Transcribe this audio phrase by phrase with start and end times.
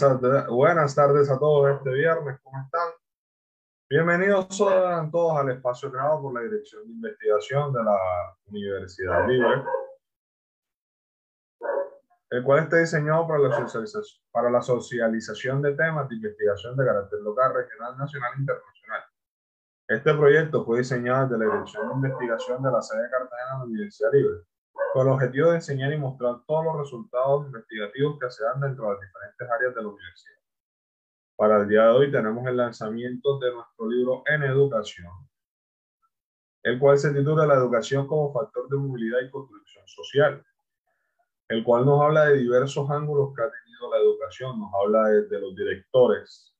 [0.00, 2.88] Buenas, buenas tardes a todos este viernes, ¿cómo están?
[3.90, 7.98] Bienvenidos todos al espacio creado por la Dirección de Investigación de la
[8.46, 9.62] Universidad Libre,
[12.30, 16.86] el cual está diseñado para la, socialización, para la socialización de temas de investigación de
[16.86, 19.02] carácter local, regional, nacional e internacional.
[19.86, 23.58] Este proyecto fue diseñado desde la Dirección de Investigación de la sede de Cartagena de
[23.58, 24.44] la Universidad Libre
[24.92, 28.86] con el objetivo de enseñar y mostrar todos los resultados investigativos que se dan dentro
[28.86, 30.38] de las diferentes áreas de la universidad.
[31.36, 35.12] Para el día de hoy tenemos el lanzamiento de nuestro libro En Educación,
[36.62, 40.44] el cual se titula La educación como factor de movilidad y construcción social,
[41.48, 45.28] el cual nos habla de diversos ángulos que ha tenido la educación, nos habla de,
[45.28, 46.54] de los directores,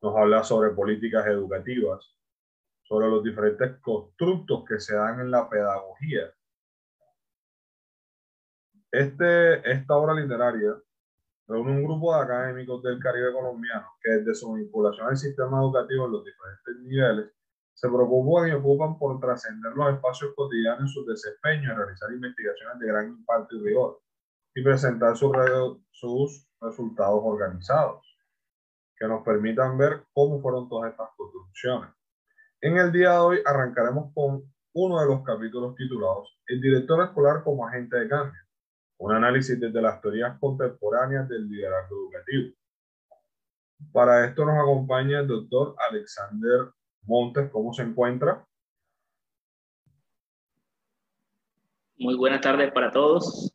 [0.00, 2.16] nos habla sobre políticas educativas,
[2.82, 6.32] sobre los diferentes constructos que se dan en la pedagogía
[8.92, 10.76] este, esta obra literaria
[11.48, 16.06] reúne un grupo de académicos del Caribe colombiano que desde su vinculación al sistema educativo
[16.06, 17.32] en los diferentes niveles
[17.74, 22.86] se preocupan y ocupan por trascender los espacios cotidianos en sus desempeños, realizar investigaciones de
[22.86, 24.00] gran impacto y rigor
[24.54, 25.32] y presentar sus,
[25.90, 28.06] sus resultados organizados
[28.96, 31.90] que nos permitan ver cómo fueron todas estas construcciones.
[32.60, 34.44] En el día de hoy arrancaremos con
[34.74, 38.41] uno de los capítulos titulados El director escolar como agente de cambio
[39.02, 42.54] un análisis desde las teorías contemporáneas del liderazgo educativo.
[43.90, 46.68] Para esto nos acompaña el doctor Alexander
[47.02, 47.50] Montes.
[47.50, 48.46] ¿Cómo se encuentra?
[51.98, 53.52] Muy buenas tardes para todos.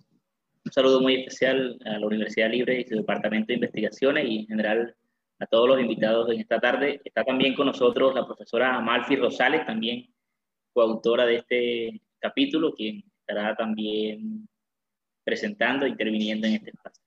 [0.66, 4.48] Un saludo muy especial a la Universidad Libre y su Departamento de Investigaciones y en
[4.48, 4.96] general
[5.40, 7.00] a todos los invitados en esta tarde.
[7.06, 10.14] Está también con nosotros la profesora Amalfi Rosales, también
[10.74, 14.50] coautora de este capítulo, quien estará también
[15.28, 17.04] presentando e interviniendo en este espacio.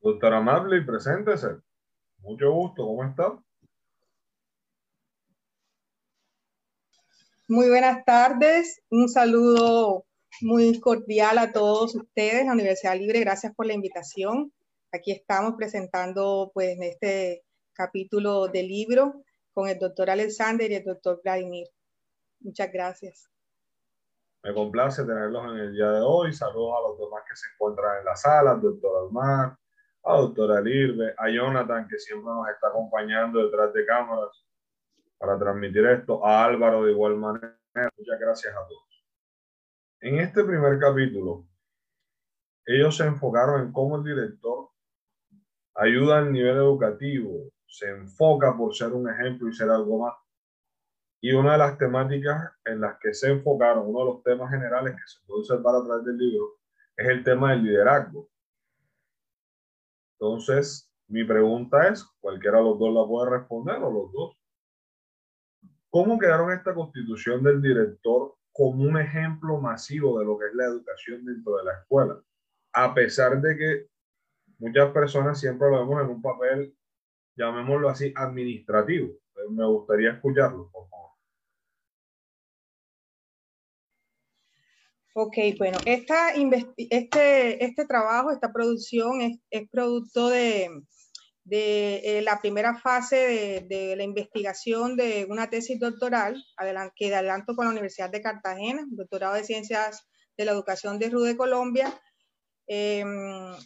[0.00, 1.46] Doctor Amable, preséntese.
[2.18, 3.38] Mucho gusto, ¿cómo está?
[7.46, 10.06] Muy buenas tardes, un saludo
[10.40, 14.52] muy cordial a todos ustedes, la Universidad Libre, gracias por la invitación.
[14.90, 17.44] Aquí estamos presentando pues este
[17.74, 21.68] capítulo del libro con el doctor Alexander y el doctor Vladimir.
[22.40, 23.30] Muchas gracias.
[24.42, 26.32] Me complace tenerlos en el día de hoy.
[26.32, 29.58] Saludos a los demás que se encuentran en la sala, al doctor Almar,
[30.04, 34.46] a doctora Lirve, a Jonathan, que siempre nos está acompañando detrás de cámaras
[35.18, 37.58] para transmitir esto, a Álvaro de igual manera.
[37.98, 39.04] Muchas gracias a todos.
[40.00, 41.46] En este primer capítulo,
[42.64, 44.70] ellos se enfocaron en cómo el director
[45.74, 50.14] ayuda al nivel educativo, se enfoca por ser un ejemplo y ser algo más
[51.20, 54.94] y una de las temáticas en las que se enfocaron, uno de los temas generales
[54.94, 56.58] que se puede observar a través del libro,
[56.96, 58.28] es el tema del liderazgo.
[60.18, 64.36] Entonces, mi pregunta es, cualquiera de los dos la puede responder o los dos.
[65.90, 70.66] ¿Cómo quedaron esta constitución del director como un ejemplo masivo de lo que es la
[70.66, 72.22] educación dentro de la escuela?
[72.72, 73.86] A pesar de que
[74.58, 76.76] muchas personas siempre lo vemos en un papel,
[77.36, 79.08] llamémoslo así, administrativo.
[79.50, 81.09] Me gustaría escucharlo, por favor.
[85.12, 86.30] Ok, bueno, esta
[86.76, 90.70] este, este trabajo, esta producción es, es producto de,
[91.42, 96.40] de eh, la primera fase de, de, la investigación de una tesis doctoral
[96.94, 101.36] que adelanto con la Universidad de Cartagena, doctorado de Ciencias de la Educación de RUDE
[101.36, 101.92] Colombia,
[102.68, 103.04] eh,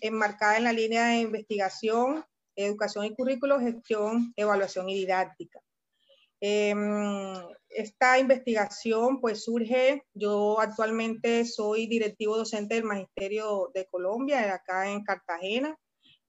[0.00, 2.24] enmarcada en la línea de investigación,
[2.56, 5.60] educación y currículo, gestión, evaluación y didáctica.
[6.40, 7.34] Em,
[7.74, 15.02] esta investigación pues surge, yo actualmente soy directivo docente del Magisterio de Colombia, acá en
[15.02, 15.76] Cartagena,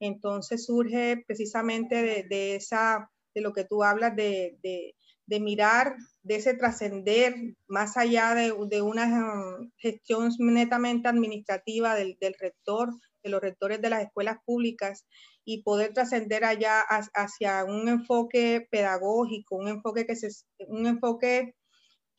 [0.00, 6.54] entonces surge precisamente de, esa, de lo que tú hablas, de, de, mirar, de ese
[6.54, 7.34] trascender
[7.66, 12.90] más allá de, una gestión netamente administrativa del, del rector,
[13.22, 15.06] de los rectores de las escuelas públicas
[15.48, 16.80] y poder trascender allá
[17.14, 20.28] hacia un enfoque pedagógico, un enfoque, que se,
[20.66, 21.54] un enfoque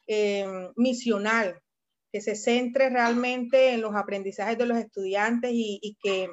[0.07, 1.61] em, misional,
[2.09, 6.29] que se centre realmente en los aprendizajes de los estudiantes y, que,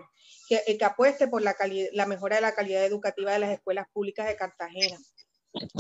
[0.49, 1.57] que, apueste por la,
[1.93, 4.97] la mejora de la calidad educativa de las escuelas públicas de Cartagena.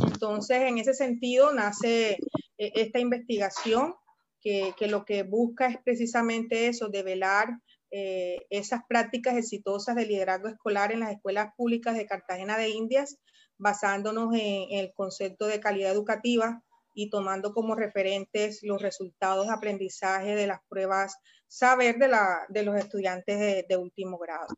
[0.08, 2.18] Entonces, en ese sentido, nace
[2.58, 3.94] eh, esta investigación
[4.40, 7.50] que, que, lo que busca es precisamente eso, develar
[7.96, 13.20] eh, esas prácticas exitosas de liderazgo escolar en las escuelas públicas de Cartagena de Indias,
[13.56, 16.60] basándonos en, el concepto de calidad educativa
[16.92, 21.14] y tomando como referentes los resultados de aprendizaje de las pruebas
[21.46, 24.48] saber de, la, de los estudiantes de, último grado.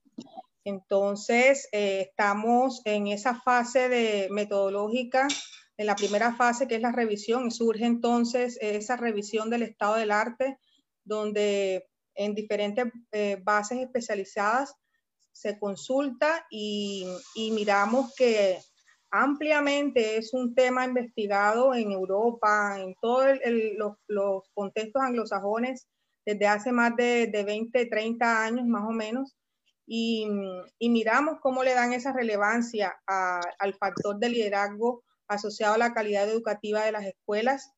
[0.64, 5.28] Entonces, eh, estamos en esa fase de metodológica,
[5.76, 9.96] en la primera fase que es la revisión, y surge entonces esa revisión del estado
[9.96, 10.56] del arte,
[11.04, 14.74] donde en diferentes eh, bases especializadas
[15.32, 17.06] se consulta y,
[17.52, 18.58] miramos que
[19.10, 23.38] ampliamente es un tema investigado en Europa, en todos
[24.08, 25.86] los, contextos anglosajones
[26.24, 29.36] desde hace más de, de 20, 30 años más o menos,
[29.86, 30.26] y,
[30.80, 36.84] miramos cómo le dan esa relevancia al factor de liderazgo asociado a la calidad educativa
[36.84, 37.72] de las escuelas.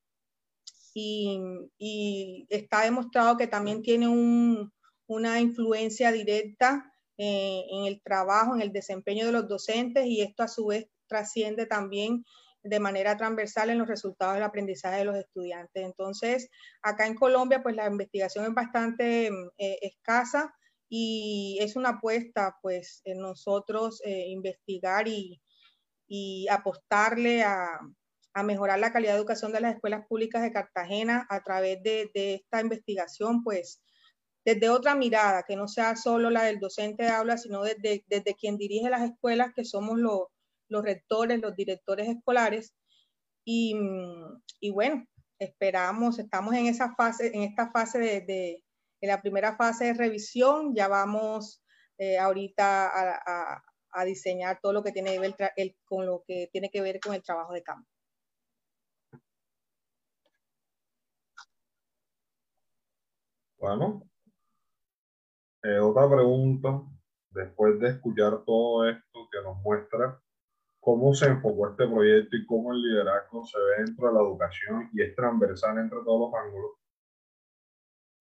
[1.01, 4.09] Y, está demostrado que también tiene
[5.07, 10.43] una influencia directa eh, en el trabajo, en el desempeño de los docentes y esto
[10.43, 12.25] a su vez trasciende también
[12.63, 15.85] de manera transversal en los resultados del aprendizaje de los estudiantes.
[15.85, 16.51] Entonces,
[16.83, 19.29] acá en Colombia, pues la investigación es bastante
[19.59, 20.55] eh, escasa
[20.89, 25.41] y es una apuesta pues en nosotros eh, investigar y,
[26.51, 27.79] apostarle a,
[28.43, 32.61] mejorar la calidad de educación de las escuelas públicas de Cartagena a través de, esta
[32.61, 33.83] investigación, pues
[34.45, 38.35] desde otra mirada, que no sea solo la del docente de aula, sino desde, desde
[38.35, 40.29] quien dirige las escuelas, que somos los,
[40.85, 42.75] rectores, los directores escolares.
[43.45, 43.77] Y,
[44.61, 45.07] y, bueno,
[45.39, 48.63] esperamos, estamos en esa fase, en esta fase de
[49.01, 51.63] en la primera fase de revisión ya vamos
[51.99, 53.63] eh, ahorita a,
[54.05, 55.35] diseñar todo lo que tiene que ver
[55.85, 57.89] con lo que tiene que ver con el trabajo de campo.
[63.69, 64.03] Bueno,
[65.63, 66.81] eh, otra pregunta,
[67.33, 70.19] después de escuchar todo esto que nos muestra
[70.81, 74.89] cómo se enfocó este proyecto y cómo el liderazgo se ve dentro de la educación
[74.95, 76.71] y es transversal entre todos los ángulos,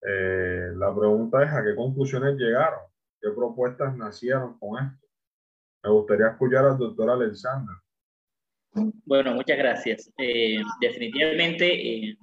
[0.01, 2.81] eh, la pregunta es a qué conclusiones llegaron,
[3.21, 5.07] qué propuestas nacieron con esto.
[5.83, 7.75] Me gustaría escuchar al doctor Alexander.
[9.05, 10.11] Bueno, muchas gracias.
[10.17, 12.17] Eh, definitivamente eh,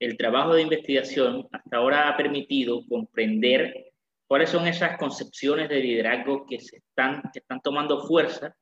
[0.00, 3.92] el trabajo de investigación hasta ahora ha permitido comprender
[4.26, 7.22] cuáles son esas concepciones de liderazgo que, se están,
[7.62, 8.54] tomando fuerza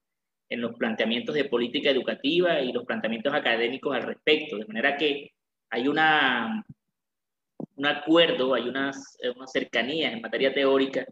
[0.48, 4.56] en los planteamientos de política educativa y los planteamientos académicos al respecto.
[4.56, 5.32] De manera que
[5.70, 6.64] hay una
[7.76, 11.06] un acuerdo, hay unas, unas cercanías en materia teórica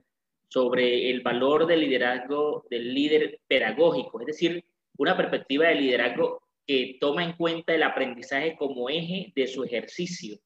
[0.48, 4.64] sobre el valor del liderazgo del líder pedagógico, es decir,
[4.96, 10.38] una perspectiva de liderazgo que toma en cuenta el aprendizaje como eje de su ejercicio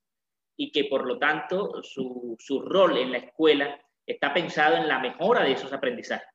[0.57, 4.99] y que por lo tanto su, su rol en la escuela está pensado en la
[4.99, 6.29] mejora de esos aprendizajes.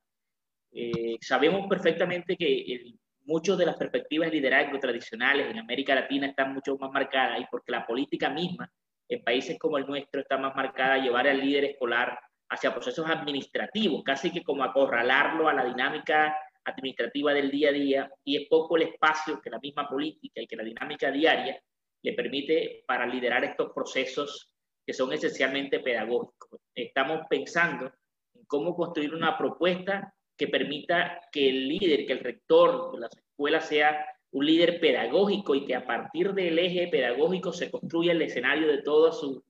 [0.71, 6.53] Eh, sabemos perfectamente que muchas de las perspectivas de liderazgo tradicionales en América Latina están
[6.53, 8.71] mucho más marcadas y porque la política misma
[9.09, 12.17] en países como el nuestro está más marcada llevar al líder escolar
[12.49, 18.11] hacia procesos administrativos, casi que como acorralarlo a la dinámica administrativa del día a día
[18.23, 21.61] y es poco el espacio que la misma política y que la dinámica diaria
[22.01, 24.53] le permite para liderar estos procesos
[24.85, 26.59] que son esencialmente pedagógicos.
[26.75, 27.91] Estamos pensando
[28.33, 33.15] en cómo construir una propuesta que permita que el líder, que el rector de las
[33.15, 38.21] escuelas sea un líder pedagógico y que a partir del eje pedagógico se construya el
[38.21, 39.43] escenario de toda su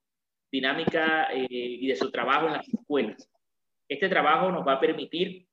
[0.52, 3.30] dinámica eh, y de su trabajo en las escuelas.
[3.88, 5.48] Este trabajo nos va a permitir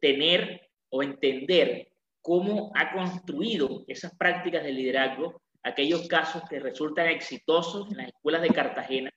[0.00, 1.88] tener o entender
[2.20, 8.42] cómo ha construido esas prácticas de liderazgo, aquellos casos que resultan exitosos en las escuelas
[8.42, 9.10] de Cartagena,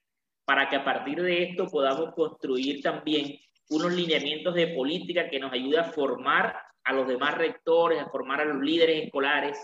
[0.45, 3.37] para que a partir de esto podamos construir también
[3.69, 8.41] unos lineamientos de política que nos ayude a formar a los demás rectores, a formar
[8.41, 9.59] a los líderes escolares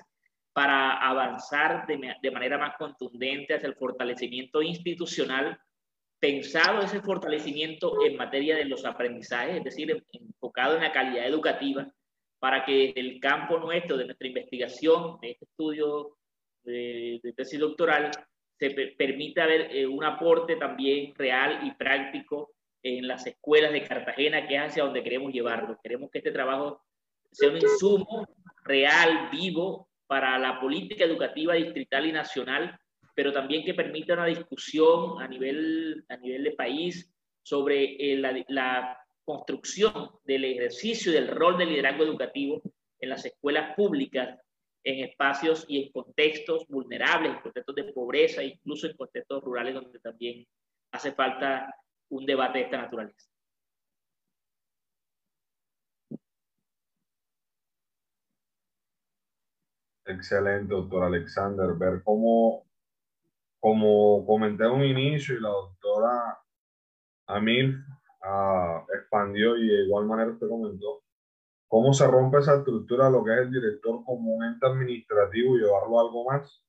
[0.53, 5.59] para avanzar de, manera más contundente hacia el fortalecimiento institucional,
[6.25, 11.87] pensado ese fortalecimiento en materia de los aprendizajes, es decir, enfocado en la calidad educativa,
[12.39, 16.17] para que el campo nuestro, de nuestra investigación, de este estudio
[16.63, 18.09] de, tesis doctoral,
[18.57, 24.47] se permita ver eh, un aporte también real y práctico en las escuelas de Cartagena,
[24.47, 25.77] que es hacia donde queremos llevarlo.
[25.83, 26.81] Queremos que este trabajo
[27.31, 28.27] sea un insumo
[28.63, 32.79] real, vivo, para la política educativa distrital y nacional,
[33.15, 38.43] pero también que permita una discusión a nivel, a nivel de país sobre eh, la,
[38.49, 42.61] la construcción del ejercicio y del rol del liderazgo educativo
[42.99, 44.39] en las escuelas públicas,
[44.83, 49.99] en espacios y en contextos vulnerables, en contextos de pobreza, incluso en contextos rurales donde
[49.99, 50.45] también
[50.91, 51.73] hace falta
[52.09, 53.29] un debate de esta naturaleza.
[60.07, 61.73] Excelente, doctor Alexander.
[61.73, 62.64] Ver cómo,
[63.65, 66.39] como comenté en un inicio y la doctora
[67.25, 67.75] Amil
[68.21, 71.01] ah, expandió y de igual manera usted comentó,
[71.67, 75.61] cómo se rompe esa estructura lo que es el director como un ente administrativo y
[75.61, 76.63] llevarlo a algo más,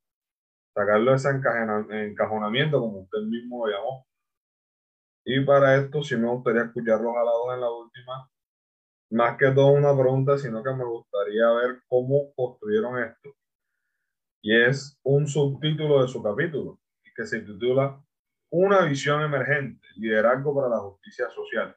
[0.74, 4.06] sacarlo de ese encajonamiento, como usted mismo lo llamó.
[5.26, 8.30] Y para esto, si me gustaría escucharlos a la dos en la última,
[9.10, 13.34] más que todo una pregunta, sino que me gustaría ver cómo construyeron esto.
[14.42, 16.78] Y es un subtítulo de su capítulo,
[17.16, 18.00] que se titula
[18.50, 21.76] Una visión emergente, liderazgo para la justicia social.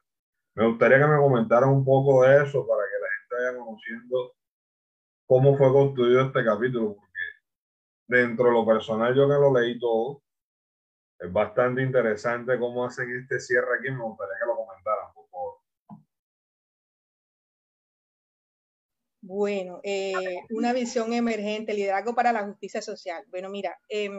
[0.54, 4.34] Me gustaría que me comentaran un poco de eso para que la gente vaya conociendo
[5.26, 7.18] cómo fue construido este capítulo, porque
[8.08, 10.22] dentro de lo personal yo que lo leí todo,
[11.18, 15.10] es bastante interesante cómo hacen este cierre aquí, me gustaría que lo comentaran.
[19.22, 23.22] Bueno, eh, una visión emergente, liderazgo para la justicia social.
[23.28, 24.12] Bueno, mira, em,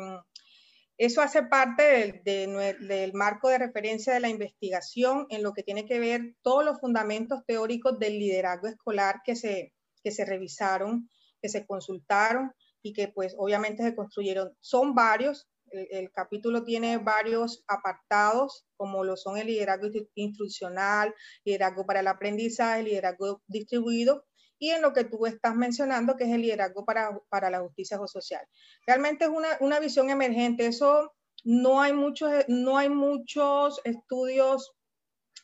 [1.01, 6.00] eso hace parte del, marco de referencia de la investigación en lo que tiene que
[6.00, 9.73] ver todos los fundamentos teóricos del liderazgo escolar que se,
[10.04, 11.10] que se revisaron,
[11.41, 12.52] que se consultaron
[12.84, 14.56] y que pues obviamente se construyeron.
[14.60, 22.02] Son varios, el, capítulo tiene varios apartados, como lo son el liderazgo instruccional, liderazgo para
[22.02, 24.23] el aprendizaje, liderazgo distribuido,
[24.62, 27.97] y en lo que tú estás mencionando, que es el liderazgo para, para la justicia
[28.06, 28.45] social.
[28.86, 30.67] Realmente es una, una visión emergente.
[30.67, 34.71] Eso no hay muchos, no hay muchos estudios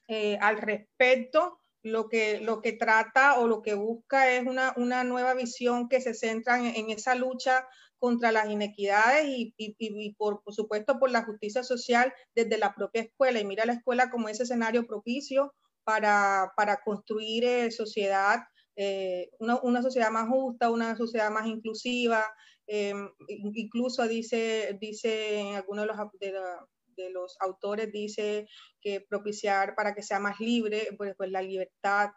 [0.08, 1.60] eh, al respecto.
[1.82, 6.00] Lo que, lo que trata o lo que busca es una, una nueva visión que
[6.00, 11.00] se centra en, en esa lucha contra las inequidades y, y, y por, por, supuesto
[11.00, 13.40] por la justicia social desde la propia escuela.
[13.40, 18.42] Y mira la escuela como ese escenario propicio para, para construir eh, sociedad
[18.80, 22.24] eh, una, sociedad más justa, una sociedad más inclusiva.
[22.68, 22.94] Eh,
[23.28, 26.40] incluso dice, dice algunos de los,
[26.96, 28.48] de, los, autores, dice
[28.80, 32.12] que propiciar para que sea más libre, pues, pues la libertad.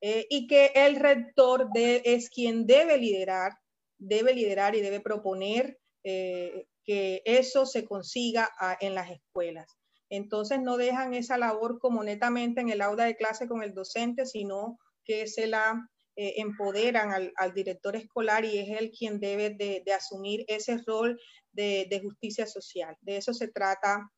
[0.00, 3.52] Eh, y que el rector de, es quien debe liderar,
[3.96, 9.78] debe liderar y debe proponer que eso se consiga en las escuelas.
[10.10, 14.26] Entonces no dejan esa labor como netamente en el aula de clase con el docente,
[14.26, 19.82] sino que se la eh, empoderan al, director escolar y es él quien debe de,
[19.92, 21.18] asumir ese rol
[21.52, 22.96] de, justicia social.
[23.00, 24.10] De eso se trata.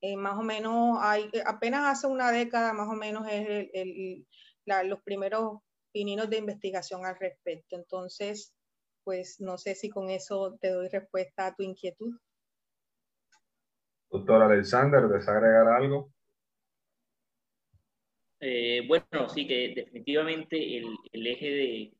[0.00, 3.66] Eh, más o menos, hay, apenas hace una década más o menos es
[4.66, 5.60] los primeros
[5.92, 7.76] pininos de investigación al respecto.
[7.76, 8.54] Entonces,
[9.04, 12.18] pues no sé si con eso te doy respuesta a tu inquietud.
[14.10, 16.13] Doctor Alexander, ¿desea agregar algo?
[18.46, 21.92] Eh, bueno, sí, que definitivamente el, eje de,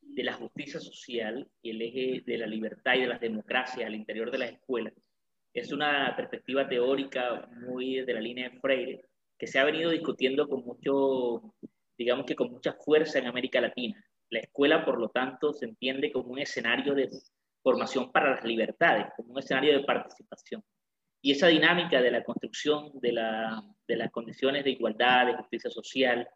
[0.00, 3.94] de, la justicia social y el eje de la libertad y de la democracia al
[3.94, 4.94] interior de las escuelas
[5.52, 9.02] es una perspectiva teórica muy de la línea de Freire
[9.38, 11.54] que se ha venido discutiendo con mucho,
[11.98, 14.02] digamos que con mucha fuerza en América Latina.
[14.30, 17.10] La escuela, por lo tanto, se entiende como un escenario de
[17.62, 20.64] formación para las libertades, como un escenario de participación.
[21.20, 25.70] Y esa dinámica de la construcción de, la, de las condiciones de igualdad, de justicia
[25.70, 26.28] social,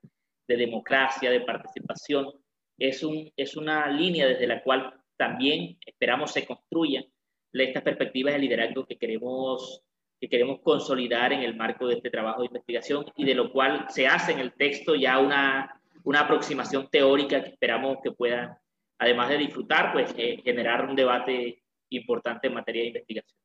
[0.46, 2.32] de democracia, de participación,
[2.78, 7.04] es, un, es una línea desde la cual también esperamos se construyan
[7.52, 9.82] estas perspectivas de liderazgo que queremos,
[10.20, 13.87] que queremos consolidar en el marco de este trabajo de investigación y de lo cual
[13.88, 18.61] se hace en el texto ya una, una aproximación teórica que esperamos que pueda,
[18.98, 23.38] además de disfrutar, pues eh, generar un debate importante en materia de investigación.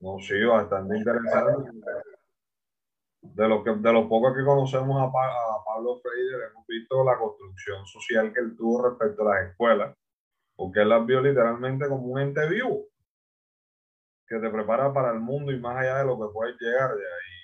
[0.00, 1.70] No, sí, bastante interesante.
[3.22, 7.18] De lo, que, de lo poco que conocemos a, a Pablo Freire, hemos visto la
[7.18, 9.94] construcción social que él tuvo respecto a las escuelas,
[10.54, 12.86] porque él las vio literalmente como un ente vivo,
[14.26, 17.02] que te prepara para el mundo y más allá de lo que puedes llegar de
[17.02, 17.36] ahí.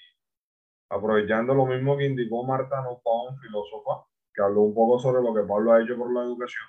[0.91, 4.05] Aprovechando lo mismo que indicó Marta Nussbaum, filósofa,
[4.35, 6.67] que habló un poco sobre lo que Pablo ha hecho por la educación.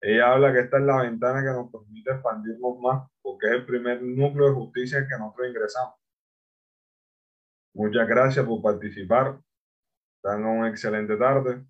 [0.00, 3.66] Ella habla que esta es la ventana que nos permite expandirnos más, porque es el
[3.66, 5.94] primer núcleo de justicia en que nosotros ingresamos.
[7.74, 9.38] Muchas gracias por participar.
[10.22, 11.64] Tengan una excelente tarde.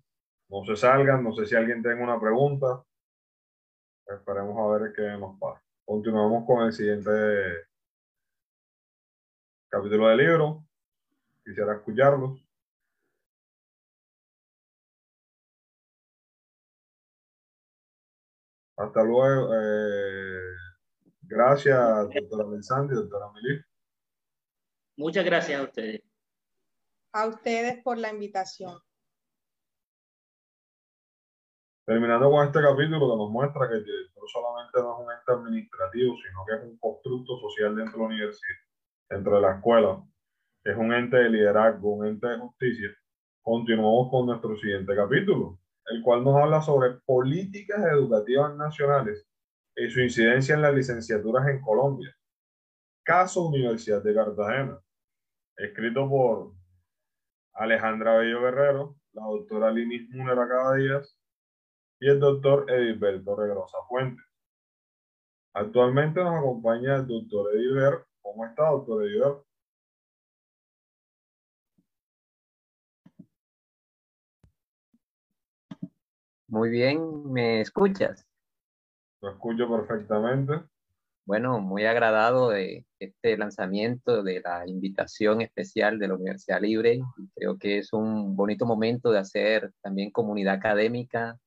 [0.49, 1.23] No se salgan.
[1.23, 2.83] No sé si alguien tenga una pregunta.
[4.07, 5.63] Esperemos a ver qué nos pasa.
[5.85, 7.11] Continuamos con el siguiente
[9.69, 10.65] capítulo del libro.
[11.45, 12.39] Quisiera escucharlos.
[18.77, 19.53] Hasta luego.
[19.55, 20.55] Eh,
[21.21, 21.79] gracias,
[22.13, 23.72] doctora Mensandi, doctora Milí.
[24.95, 26.01] Muchas gracias a ustedes.
[27.13, 28.79] A ustedes por la invitación.
[31.85, 36.15] Terminando con este capítulo que nos muestra que no solamente no es un ente administrativo,
[36.15, 38.59] sino que es un constructo social dentro de la universidad,
[39.09, 40.03] dentro de la escuela.
[40.63, 42.87] es un ente de liderazgo, un ente de justicia,
[43.41, 49.27] continuamos con nuestro siguiente capítulo, el cual nos habla sobre políticas educativas nacionales
[49.75, 52.15] y su incidencia en las licenciaturas en Colombia.
[53.03, 54.79] Caso Universidad de Cartagena,
[55.57, 56.53] escrito por
[57.53, 61.19] Alejandra Bello Guerrero, la doctora Linis Munera Díaz
[61.99, 64.25] y el doctor Edilberto Regrosa Fuentes.
[65.53, 68.07] Actualmente nos acompaña el doctor Edilberto.
[68.21, 69.45] ¿Cómo está, doctor Edilberto?
[76.47, 78.25] Muy bien, ¿me escuchas?
[79.21, 80.72] Lo escucho perfectamente.
[81.25, 86.99] Bueno, muy agradado de este lanzamiento de la invitación especial de la Universidad Libre.
[87.33, 91.39] Creo que es un bonito momento de hacer también comunidad académica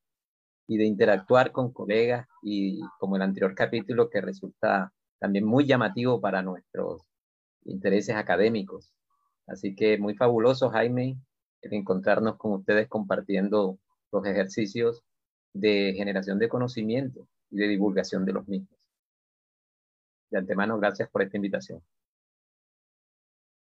[0.67, 6.19] y de interactuar con colegas y como el anterior capítulo que resulta también muy llamativo
[6.21, 7.03] para nuestros
[7.65, 8.95] intereses académicos.
[9.45, 11.19] Así que muy fabuloso, Jaime,
[11.61, 13.77] el encontrarnos con ustedes compartiendo
[14.11, 15.03] los ejercicios
[15.53, 18.76] de generación de conocimiento y de divulgación de los mismos.
[20.29, 21.81] De antemano, gracias por esta invitación.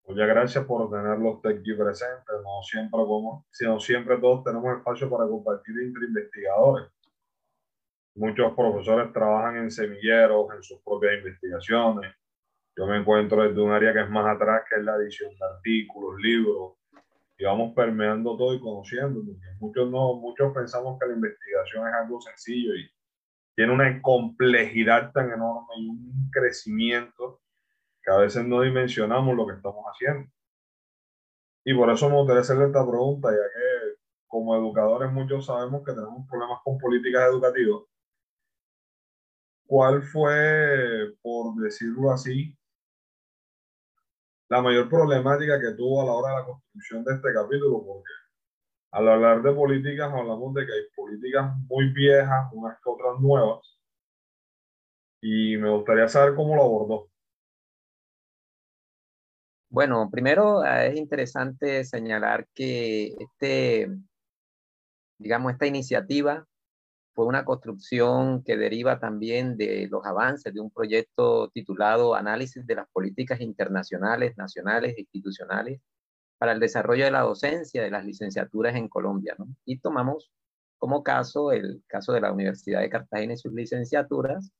[0.06, 2.36] Muchas gracias por tenerlos aquí presentes.
[2.43, 6.89] No siempre, como, sino siempre todos tenemos espacio para compartir entre investigadores.
[8.15, 12.13] Muchos profesores trabajan en semilleros, en sus propias investigaciones.
[12.76, 15.45] Yo me encuentro desde un área que es más atrás, que es la edición de
[15.45, 16.73] artículos, libros,
[17.38, 19.21] y vamos permeando todo y conociendo,
[19.60, 22.89] muchos, no, muchos pensamos que la investigación es algo sencillo y
[23.56, 27.42] tiene una complejidad tan enorme y un crecimiento
[28.02, 30.30] que a veces no dimensionamos lo que estamos haciendo.
[31.66, 35.94] Y por eso me gustaría hacerle esta pregunta, ya que como educadores muchos sabemos que
[35.94, 37.84] tenemos problemas con políticas educativas.
[39.66, 42.56] ¿Cuál fue, por decirlo así,
[44.50, 48.12] la mayor problemática que tuvo a la hora de la construcción de este capítulo, porque
[48.93, 53.79] al hablar de políticas hablamos de que hay políticas muy viejas, unas que otras nuevas,
[55.19, 57.10] y me gustaría saber cómo lo abordó.
[59.69, 63.89] Bueno, primero eh, es interesante señalar que este,
[65.17, 66.45] digamos, esta iniciativa
[67.15, 72.75] fue una construcción que deriva también de los avances de un proyecto titulado Análisis de
[72.75, 75.82] las Políticas Internacionales, Nacionales e Institucionales
[76.43, 79.34] para el Desarrollo de la Docencia de las Licenciaturas en Colombia.
[79.63, 80.29] Y tomamos
[80.77, 84.51] como caso el caso de la Universidad de Cartagena y sus licenciaturas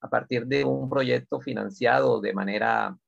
[0.00, 2.98] a partir de un proyecto financiado de manera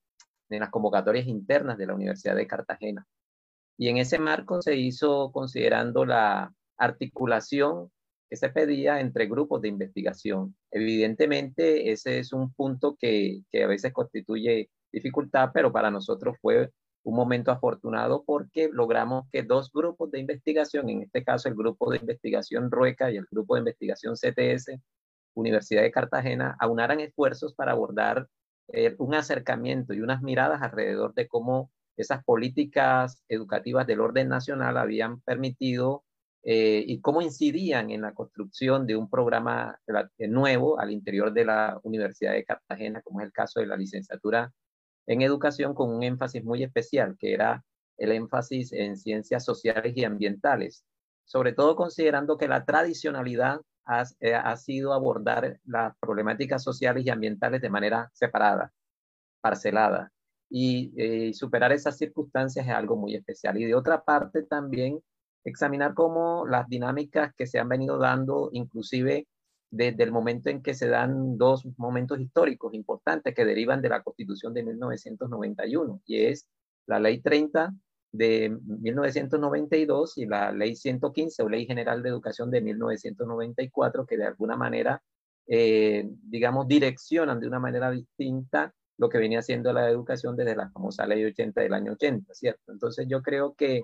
[0.48, 3.04] en las convocatorias internas de la Universidad de Cartagena.
[3.76, 7.90] Y en ese marco se hizo considerando la articulación
[8.30, 10.54] que se pedía entre grupos de investigación.
[10.70, 16.70] Evidentemente, ese es un punto que, que a veces constituye dificultad, pero para nosotros fue
[17.04, 21.90] un momento afortunado porque logramos que dos grupos de investigación, en este caso el grupo
[21.90, 24.80] de investigación RUECA y el grupo de investigación CTS,
[25.34, 28.28] Universidad de Cartagena, aunaran esfuerzos para abordar
[28.68, 34.78] eh, un acercamiento y unas miradas alrededor de cómo esas políticas educativas del orden nacional
[34.78, 36.04] habían permitido
[36.42, 39.78] eh, y cómo incidían en la construcción de un programa
[40.18, 44.52] nuevo al interior de la Universidad de Cartagena, como es el caso de la licenciatura
[45.06, 47.64] en educación con un énfasis muy especial, que era
[47.96, 50.84] el énfasis en ciencias sociales y ambientales,
[51.24, 57.10] sobre todo considerando que la tradicionalidad ha, eh, ha sido abordar las problemáticas sociales y
[57.10, 58.72] ambientales de manera separada,
[59.40, 60.10] parcelada,
[60.50, 63.58] y eh, superar esas circunstancias es algo muy especial.
[63.58, 65.00] Y de otra parte también
[65.44, 69.26] examinar cómo las dinámicas que se han venido dando, inclusive
[69.74, 74.02] desde el momento en que se dan dos momentos históricos importantes que derivan de la
[74.02, 76.46] Constitución de 1991, y es
[76.86, 77.74] la Ley 30
[78.12, 84.26] de 1992 y la Ley 115 o Ley General de Educación de 1994, que de
[84.26, 85.02] alguna manera,
[85.48, 90.70] eh, digamos, direccionan de una manera distinta lo que venía siendo la educación desde la
[90.70, 92.70] famosa Ley 80 del año 80, ¿cierto?
[92.70, 93.82] Entonces yo creo que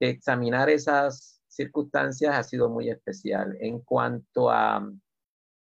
[0.00, 4.90] examinar esas circunstancias ha sido muy especial en cuanto a,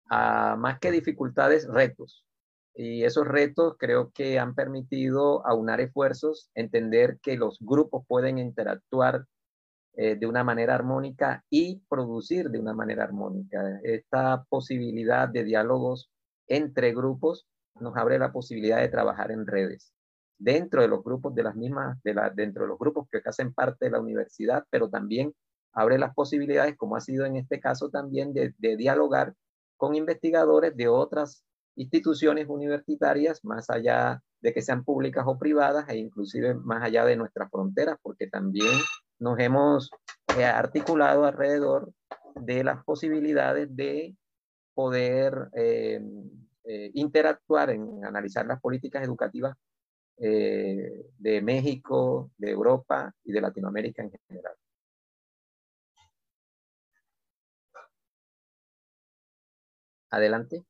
[0.09, 2.25] a más que dificultades, retos.
[2.75, 9.25] Y esos retos creo que han permitido aunar esfuerzos, entender que los grupos pueden interactuar
[9.95, 13.81] eh, de una manera armónica y producir de una manera armónica.
[13.83, 16.11] Esta posibilidad de diálogos
[16.49, 17.47] entre grupos
[17.81, 19.95] nos abre la posibilidad de trabajar en redes
[20.39, 23.55] dentro de los grupos de las mismas, de la, dentro de los grupos que hacen
[23.55, 25.35] parte de la universidad, pero también
[25.77, 29.35] abre las posibilidades, como ha sido en este caso también, de, dialogar
[29.77, 31.45] con investigadores de otras
[31.77, 37.17] instituciones universitarias más allá de que sean públicas o privadas e inclusive más allá de
[37.17, 38.73] nuestras fronteras, porque también
[39.19, 39.91] nos hemos
[40.39, 41.93] eh, articulado alrededor
[42.37, 44.17] de las posibilidades de
[44.73, 46.01] poder eh,
[46.65, 49.55] eh, interactuar en analizar las políticas educativas
[50.19, 54.55] de México, de Europa y de Latinoamérica en general.
[60.17, 60.65] Adelante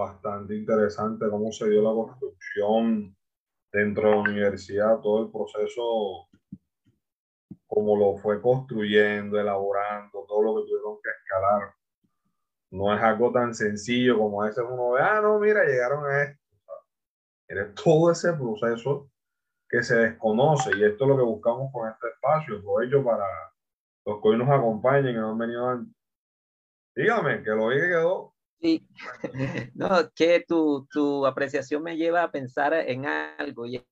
[0.00, 3.14] bastante interesante cómo se dio la construcción
[3.70, 6.28] dentro de la universidad, todo el proceso,
[7.66, 11.74] cómo lo fue construyendo, elaborando, todo lo que tuvieron que escalar.
[12.70, 16.22] No es algo tan sencillo como a veces uno ve, ah, no, mira, llegaron a
[16.22, 16.40] esto.
[17.48, 19.10] es todo ese proceso
[19.68, 22.56] que se desconoce y esto es lo que buscamos con este espacio.
[22.82, 23.26] Ello, para
[24.06, 25.94] los que hoy nos acompañen y no han venido antes.
[26.94, 28.86] Dígame, que lo que quedó Sí,
[29.74, 33.84] no, que tu, tu, apreciación me lleva a pensar en algo, y es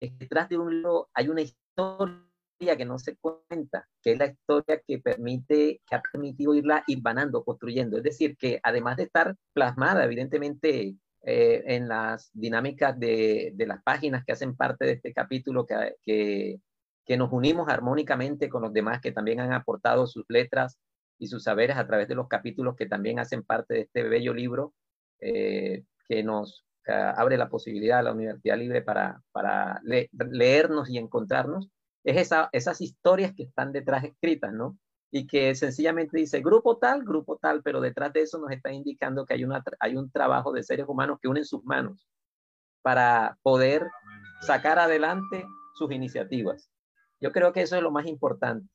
[0.00, 4.26] que detrás de un libro hay una historia que no se cuenta, que es la
[4.26, 7.98] historia que permite, que ha permitido irla vanando, construyendo.
[7.98, 13.82] Es decir, que además de estar plasmada, evidentemente, eh, en las dinámicas de, de, las
[13.82, 16.60] páginas que hacen parte de este capítulo, que, que,
[17.04, 20.78] que nos unimos armónicamente con los demás que también han aportado sus letras
[21.18, 24.34] y sus saberes a través de los capítulos que también hacen parte de este bello
[24.34, 24.74] libro
[25.20, 30.98] eh, que nos eh, abre la posibilidad a la Universidad Libre para, para leernos y
[30.98, 31.70] encontrarnos,
[32.04, 34.78] es esa, esas historias que están detrás escritas, ¿no?
[35.10, 39.24] Y que sencillamente dice grupo tal, grupo tal, pero detrás de eso nos está indicando
[39.24, 42.06] que hay, una, hay un trabajo de seres humanos que unen sus manos
[42.82, 43.88] para poder
[44.42, 46.70] sacar adelante sus iniciativas.
[47.20, 48.68] Yo creo que eso es lo más importante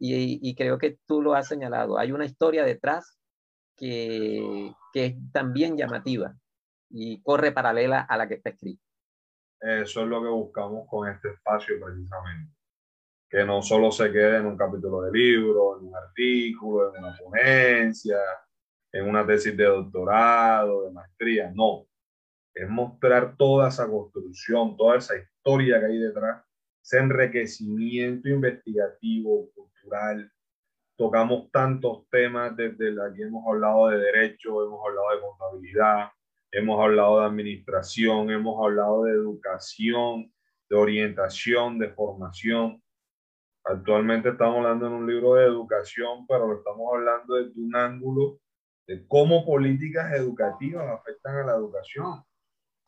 [0.00, 1.98] y, creo que tú lo has señalado.
[1.98, 3.18] Hay una historia detrás
[3.76, 6.34] que, que es también llamativa
[6.88, 8.82] y corre paralela a la que está escrita.
[9.60, 12.52] Eso es lo que buscamos con este espacio precisamente.
[13.28, 17.16] Que no solo se quede en un capítulo de libro, en un artículo, en una
[17.18, 18.18] ponencia,
[18.90, 21.86] en una tesis de doctorado, de maestría, no.
[22.54, 26.42] Es mostrar toda esa construcción, toda esa historia que hay detrás,
[26.82, 29.50] ese enriquecimiento investigativo,
[30.96, 36.10] tocamos tantos temas desde aquí hemos hablado de derecho, hemos hablado de contabilidad,
[36.52, 40.32] hemos hablado de administración, hemos hablado de educación,
[40.68, 42.82] de orientación, de formación.
[43.64, 48.38] Actualmente estamos hablando en un libro de educación, pero lo estamos hablando desde un ángulo
[48.86, 52.22] de cómo políticas educativas afectan a la educación.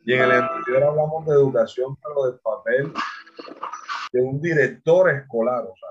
[0.01, 2.93] Y en el anterior hablamos de educación, pero del papel
[4.13, 5.89] de un director escolar, o sea,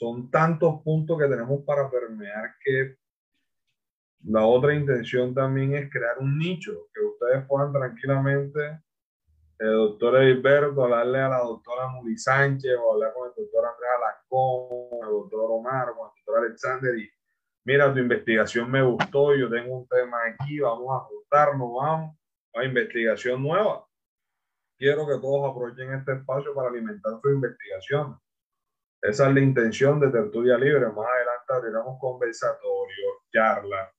[0.00, 2.96] son tantos puntos que tenemos para permear que
[4.24, 8.80] la otra intención también es crear un nicho, que ustedes puedan tranquilamente,
[9.58, 13.90] el doctor Edilberto, hablarle a la doctora Muri Sánchez o hablar con el doctor Andrés
[13.98, 17.10] Alascón, con el doctor Omar, con el doctor Alexander y
[17.64, 22.16] mira, tu investigación me gustó, yo tengo un tema aquí, vamos a juntarnos, vamos
[22.54, 23.86] a investigación nueva.
[24.78, 28.18] Quiero que todos aprovechen este espacio para alimentar su investigación.
[29.02, 30.86] Esa es la intención de Tertulia Libre.
[30.88, 33.90] Más adelante abriremos conversatorios, charlas.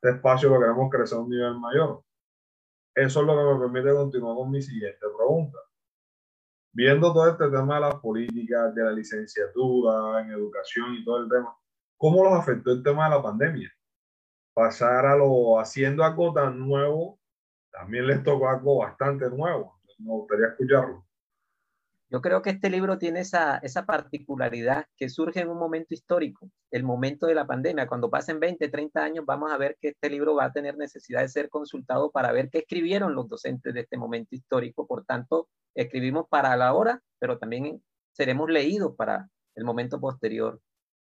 [0.00, 2.02] Este espacio lo queremos crecer a un nivel mayor.
[2.94, 5.58] Eso es lo que me permite continuar con mi siguiente pregunta.
[6.72, 11.28] Viendo todo este tema de las políticas, de la licenciatura en educación y todo el
[11.28, 11.56] tema,
[11.96, 13.72] ¿cómo los afectó el tema de la pandemia?
[14.54, 17.18] Pasar a lo haciendo algo tan nuevo,
[17.72, 19.80] también les tocó algo bastante nuevo.
[19.98, 21.04] Me gustaría escucharlo.
[22.10, 26.50] Yo creo que este libro tiene esa, esa particularidad que surge en un momento histórico,
[26.70, 27.86] el momento de la pandemia.
[27.86, 31.22] Cuando pasen 20, 30 años, vamos a ver que este libro va a tener necesidad
[31.22, 34.86] de ser consultado para ver qué escribieron los docentes de este momento histórico.
[34.86, 40.60] Por tanto, escribimos para la hora, pero también seremos leídos para el momento posterior.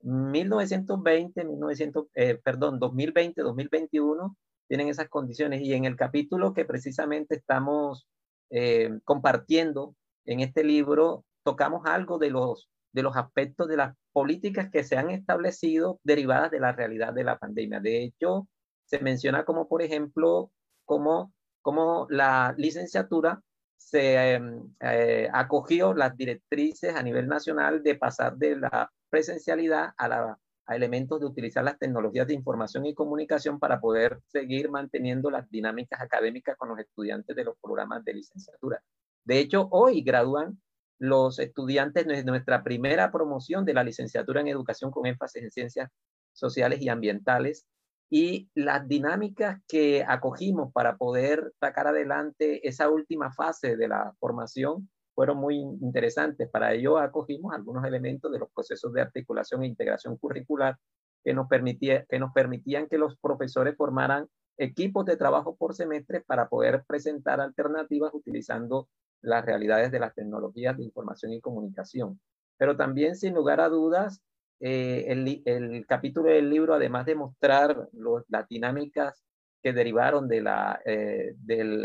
[0.02, 7.36] 1920, 1900, eh, perdón, 2020, 2021 tienen esas condiciones y en el capítulo que precisamente
[7.36, 8.08] estamos
[8.50, 14.70] eh, compartiendo en este libro tocamos algo de los, de los aspectos de las políticas
[14.72, 17.80] que se han establecido derivadas de la realidad de la pandemia.
[17.80, 18.48] De hecho,
[18.86, 20.52] se menciona como, por ejemplo,
[20.86, 23.42] como, como la licenciatura
[23.78, 30.08] se em, eh, acogió las directrices a nivel nacional de pasar de la presencialidad a,
[30.08, 35.30] la, a elementos de utilizar las tecnologías de información y comunicación para poder seguir manteniendo
[35.30, 38.82] las dinámicas académicas con los estudiantes de los programas de licenciatura.
[39.26, 40.62] De hecho, hoy gradúan
[41.00, 45.90] los estudiantes de nuestra primera promoción de la licenciatura en educación con énfasis en ciencias
[46.32, 47.66] sociales y ambientales
[48.10, 54.90] y las dinámicas que acogimos para poder sacar adelante esa última fase de la formación
[55.16, 56.50] fueron muy interesantes.
[56.50, 60.78] Para ello acogimos algunos elementos de los procesos de articulación e integración curricular
[61.24, 66.22] que nos, permitía, que nos permitían que los profesores formaran equipos de trabajo por semestre
[66.22, 68.88] para poder presentar alternativas utilizando
[69.22, 72.20] las realidades de las tecnologías de información y comunicación.
[72.58, 74.22] Pero también, sin lugar a dudas,
[74.60, 77.90] eh, el, capítulo del libro, además de mostrar
[78.30, 79.24] las dinámicas
[79.62, 81.36] que derivaron de la, eh,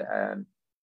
[0.09, 0.37] ah,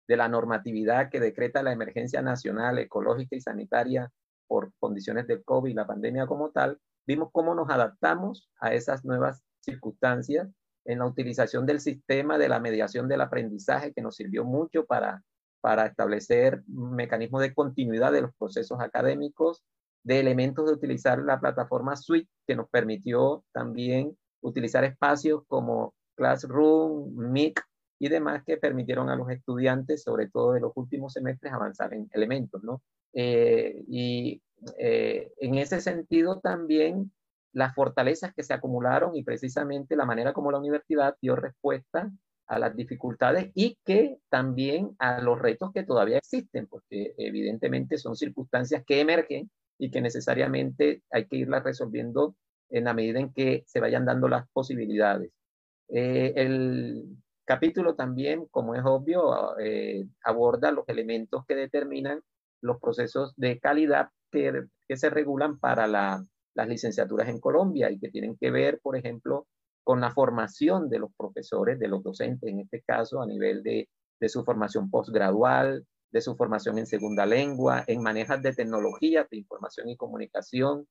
[0.06, 4.10] de la normatividad que decreta la emergencia nacional ecológica y sanitaria
[4.46, 9.04] por condiciones del COVID y la pandemia como tal, vimos cómo nos adaptamos a esas
[9.04, 10.48] nuevas circunstancias
[10.84, 15.22] en la utilización del sistema de la mediación del aprendizaje que nos sirvió mucho para,
[15.64, 19.64] para establecer mecanismos de continuidad de los procesos académicos,
[20.02, 27.14] de elementos de utilizar la plataforma Suite que nos permitió también utilizar espacios como Classroom,
[27.14, 27.60] Meet
[27.98, 32.10] y demás que permitieron a los estudiantes, sobre todo de los últimos semestres, avanzar en
[32.12, 32.82] elementos, ¿no?
[33.14, 34.42] Eh, y
[34.78, 37.10] eh, en ese sentido también
[37.54, 42.12] las fortalezas que se acumularon y precisamente la manera como la universidad dio respuesta
[42.46, 48.16] a las dificultades y que también a los retos que todavía existen, porque evidentemente son
[48.16, 52.36] circunstancias que emergen y que necesariamente hay que irlas resolviendo
[52.70, 55.30] en la medida en que se vayan dando las posibilidades.
[55.88, 62.20] Eh, el capítulo también, como es obvio, eh, aborda los elementos que determinan
[62.60, 64.64] los procesos de calidad que,
[64.96, 69.46] se regulan para la, las licenciaturas en Colombia y que tienen que ver, por ejemplo,
[69.84, 73.88] con la formación de los profesores, de los docentes en este caso, a nivel de,
[74.28, 79.90] su formación posgradual, de su formación en segunda lengua, en manejas de tecnologías de información
[79.90, 80.88] y comunicación,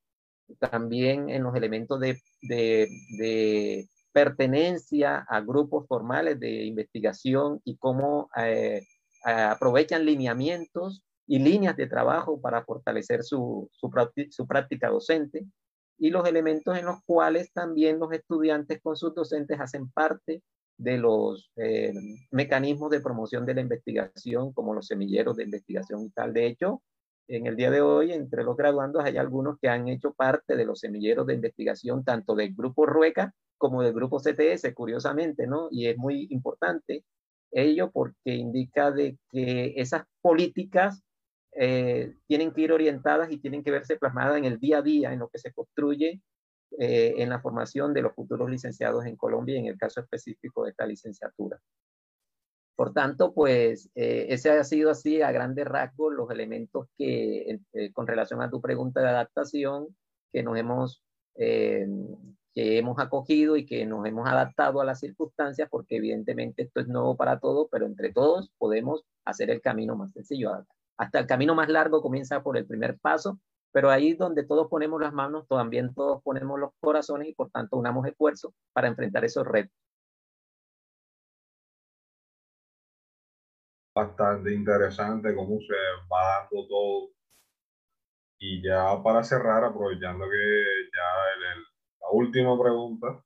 [0.59, 8.83] también en los elementos de, pertenencia a grupos formales de investigación y cómo eh,
[9.25, 13.67] aprovechan lineamientos y líneas de trabajo para fortalecer su
[14.47, 15.47] práctica docente
[15.97, 20.41] y los elementos en los cuales también los estudiantes con sus docentes hacen parte
[20.77, 21.93] de los eh,
[22.31, 26.33] mecanismos de promoción de la investigación, como los semilleros de investigación y tal.
[26.33, 26.81] De hecho,
[27.27, 30.65] en el día de hoy, entre los graduandos, hay algunos que han hecho parte de
[30.65, 35.69] los semilleros de investigación, tanto del grupo Rueca como del grupo CTS, curiosamente, ¿no?
[35.71, 37.05] Y es muy importante
[37.51, 41.01] ello porque indica de que esas políticas
[41.55, 45.13] eh, tienen que ir orientadas y tienen que verse plasmadas en el día a día,
[45.13, 46.21] en lo que se construye
[46.79, 50.71] eh, en la formación de los futuros licenciados en Colombia, en el caso específico de
[50.71, 51.59] esta licenciatura.
[52.75, 57.91] Por tanto, pues eh, ese ha sido así a grandes rasgos los elementos que, eh,
[57.93, 59.95] con relación a tu pregunta de adaptación,
[60.31, 61.03] que nos hemos,
[61.35, 66.87] que hemos acogido y que nos hemos adaptado a las circunstancias, porque evidentemente esto es
[66.87, 70.65] nuevo para todos, pero entre todos podemos hacer el camino más sencillo.
[70.97, 73.39] Hasta el camino más largo comienza por el primer paso,
[73.71, 77.77] pero ahí donde todos ponemos las manos, también todos ponemos los corazones y por tanto
[77.77, 79.75] unamos esfuerzos para enfrentar esos retos.
[83.95, 85.75] Bastante interesante cómo se
[86.11, 87.09] va dando todo.
[88.39, 90.63] Y ya para cerrar, aprovechando que
[90.93, 91.59] ya
[92.01, 93.23] la última pregunta,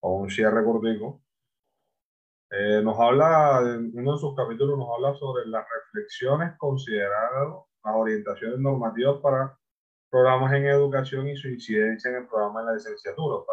[0.00, 1.20] o un cierre cortico,
[2.50, 7.94] eh, nos habla, en uno de sus capítulos nos habla sobre las reflexiones consideradas las
[7.94, 9.56] orientaciones normativas para
[10.10, 13.44] programas en educación y su incidencia en el programa de la licenciatura.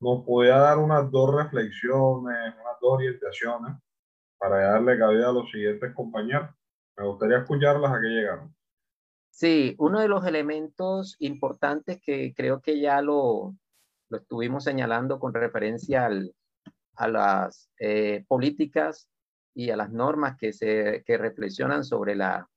[0.00, 3.72] Nos podía dar unas dos reflexiones, unas dos orientaciones
[4.38, 6.50] para darle cabida a los siguientes compañeros.
[6.98, 8.54] Me gustaría escucharlas a qué llegaron.
[9.30, 13.54] Sí, uno de los elementos importantes que creo que ya lo,
[14.10, 16.34] lo estuvimos señalando con referencia al,
[16.96, 19.08] a las eh, políticas
[19.54, 22.48] y a las normas que, se, que reflexionan sobre la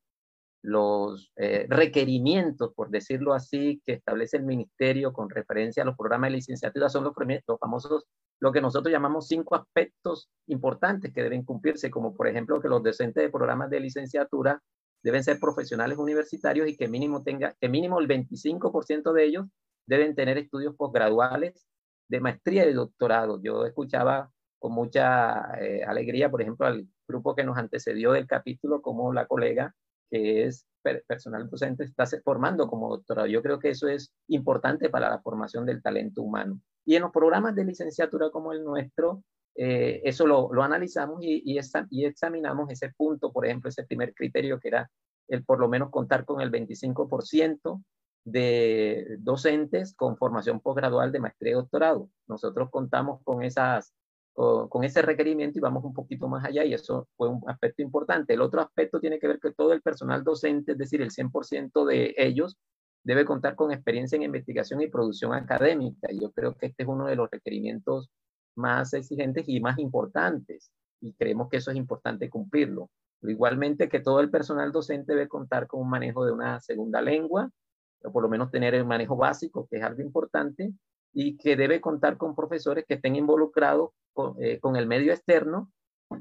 [0.61, 6.29] los eh, requerimientos, por decirlo así, que establece el ministerio con referencia a los programas
[6.29, 7.13] de licenciatura son los,
[7.59, 8.05] famosos,
[8.39, 12.83] lo que nosotros llamamos cinco aspectos importantes que deben cumplirse, como por ejemplo que los
[12.83, 14.61] docentes de programas de licenciatura
[15.01, 19.45] deben ser profesionales universitarios y que mínimo tenga, que mínimo el 25% de ellos
[19.85, 21.68] deben tener estudios posgraduales
[22.09, 23.41] de maestría y doctorado.
[23.41, 28.81] Yo escuchaba con mucha eh, alegría, por ejemplo, al grupo que nos antecedió del capítulo,
[28.81, 29.73] como la colega
[30.11, 30.65] que es
[31.07, 33.27] personal docente, está formando como doctorado.
[33.27, 36.59] Yo creo que eso es importante para la formación del talento humano.
[36.85, 39.23] Y en los programas de licenciatura como el nuestro,
[39.55, 41.57] eh, eso lo, analizamos y,
[42.05, 44.89] examinamos ese punto, por ejemplo, ese primer criterio que era
[45.27, 47.83] el por lo menos contar con el 25%
[48.23, 52.09] de docentes con formación posgradual de maestría y doctorado.
[52.27, 53.93] Nosotros contamos con, esas,
[54.33, 58.33] con, ese requerimiento y vamos un poquito más allá y eso fue un aspecto importante.
[58.33, 61.85] El otro aspecto tiene que ver que todo el personal docente, es decir, el 100%
[61.85, 62.57] de ellos,
[63.03, 66.09] debe contar con experiencia en investigación y producción académica.
[66.11, 68.09] Yo creo que este es uno de los requerimientos
[68.55, 70.71] más exigentes y más importantes.
[71.01, 72.89] Y creemos que eso es importante cumplirlo.
[73.21, 77.49] Igualmente que todo el personal docente debe contar con un manejo de una segunda lengua,
[78.01, 80.73] por lo menos tener el manejo básico, que es algo importante,
[81.13, 85.71] y que debe contar con profesores que estén involucrados con, eh, con el medio externo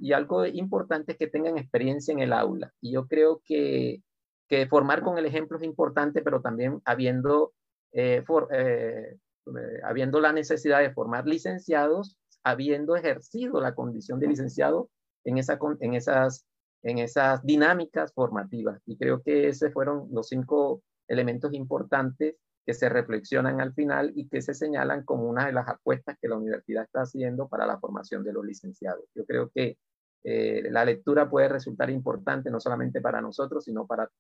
[0.01, 2.73] y algo importante es que tengan experiencia en el aula.
[2.81, 4.03] Y yo creo que,
[4.49, 7.53] que formar con el ejemplo es importante, pero también habiendo,
[7.93, 8.23] eh,
[8.53, 9.17] eh,
[9.85, 14.91] habiendo la necesidad de formar licenciados, habiendo ejercido la condición de licenciado
[15.25, 16.47] en, esa, en, esas,
[16.83, 18.81] en esas dinámicas formativas.
[18.87, 24.29] Y creo que esos fueron los cinco elementos importantes que se reflexionan al final y
[24.29, 27.79] que se señalan como una de las apuestas que la universidad está haciendo para la
[27.79, 29.05] formación de los licenciados.
[29.15, 29.79] Yo creo que
[30.25, 34.11] eh, la lectura puede resultar importante no solamente para nosotros, sino para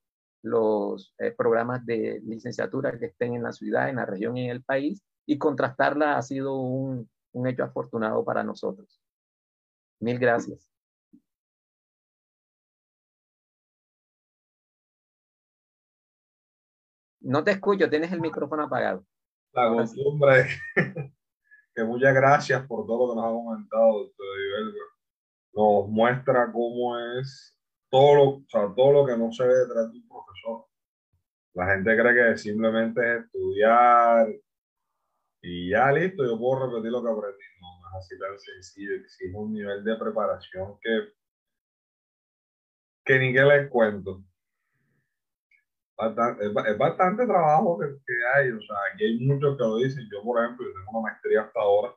[0.43, 4.51] los eh, programas de licenciatura que estén en la ciudad, en la región y en
[4.51, 9.01] el país, y contrastarla ha sido un, un hecho afortunado para nosotros.
[10.01, 10.68] Mil gracias.
[17.29, 19.05] No te escucho, tienes el micrófono apagado.
[19.53, 20.47] La costumbre
[21.74, 24.26] que muchas gracias por todo lo que nos ha comentado, doctor
[25.53, 27.55] Nos muestra cómo es
[27.91, 30.68] todo lo, o sea, todo lo que no se ve detrás de un profesor.
[31.53, 34.26] La gente cree que simplemente es estudiar
[35.43, 37.45] y ya listo, yo puedo repetir lo que aprendí.
[37.61, 41.12] No, no es así tan sencillo, exige un nivel de preparación que,
[43.05, 44.24] que ni que les cuento
[45.99, 50.42] es, bastante trabajo que, hay, o sea, aquí hay muchos que lo dicen, yo por
[50.42, 51.94] ejemplo, yo tengo una maestría hasta ahora,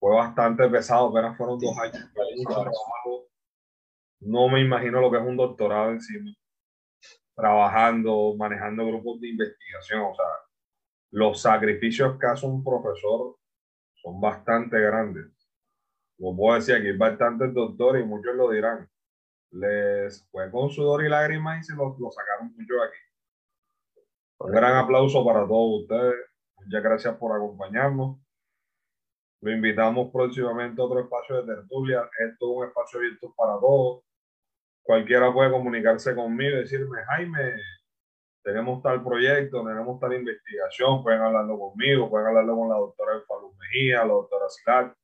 [0.00, 2.10] fue bastante pesado, apenas fueron dos años,
[4.20, 6.32] no me imagino lo que es un doctorado encima,
[7.34, 10.24] trabajando, manejando grupos de investigación, o sea,
[11.10, 13.36] los sacrificios que hace un profesor
[14.02, 15.30] son bastante grandes.
[16.18, 18.88] Como puedo decir, aquí hay bastantes doctores y muchos lo dirán
[19.50, 22.98] les fue con sudor y lágrimas y se lo, sacaron mucho aquí.
[24.40, 26.14] Un gran aplauso para todos ustedes.
[26.56, 28.18] Muchas gracias por acompañarnos.
[29.40, 32.08] Lo invitamos próximamente a otro espacio de tertulia.
[32.18, 34.02] Esto es un espacio abierto para todos.
[34.82, 37.54] Cualquiera puede comunicarse conmigo y decirme, Jaime,
[38.42, 43.54] tenemos tal proyecto, tenemos tal investigación, pueden hablarlo conmigo, pueden hablarlo con la doctora Falú
[43.54, 44.94] Mejía, la doctora Silar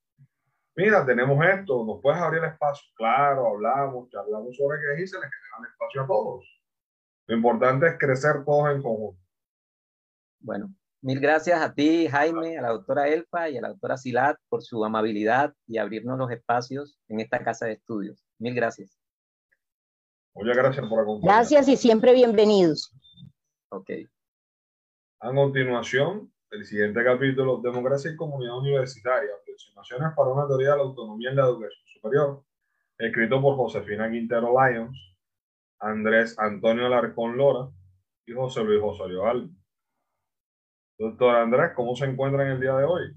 [0.77, 2.87] mira, tenemos esto, nos puedes abrir el espacio.
[2.97, 6.63] Claro, hablamos, hablamos sobre qué y se les genera el espacio a todos.
[7.27, 9.21] Lo importante es crecer todos en conjunto.
[10.41, 14.37] Bueno, mil gracias a ti, Jaime, a la doctora Elfa y a la doctora Silat
[14.49, 18.25] por su amabilidad y abrirnos los espacios en esta casa de estudios.
[18.39, 18.99] Mil gracias.
[20.35, 21.51] Muchas gracias por acompañarnos.
[21.51, 22.95] Gracias y siempre bienvenidos.
[23.71, 23.91] Ok.
[25.21, 29.31] A continuación, el siguiente capítulo, Democracia y Comunidad Universitaria,
[29.61, 32.45] aproximaciones para una teoría de la autonomía en la educación superior,
[32.99, 35.17] escrito por Josefina Quintero Lyons,
[35.79, 37.71] Andrés Antonio Alarcón Lora
[38.27, 39.49] y José Luis Osorio Alba.
[40.99, 43.17] Doctor Andrés, ¿cómo se encuentra en el día de hoy?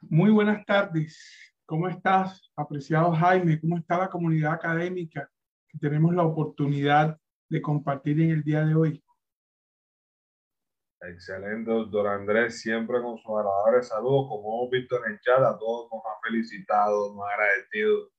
[0.00, 1.54] Muy buenas tardes.
[1.66, 3.60] ¿Cómo estás, apreciado Jaime?
[3.60, 5.28] ¿Cómo está la comunidad académica
[5.68, 9.04] que tenemos la oportunidad de compartir en el día de hoy?
[11.00, 15.56] Excelente, doctor Andrés, siempre con sus agradables saludos, como hemos visto en el chat, a
[15.56, 18.10] todos nos ha felicitado, nos ha agradecido.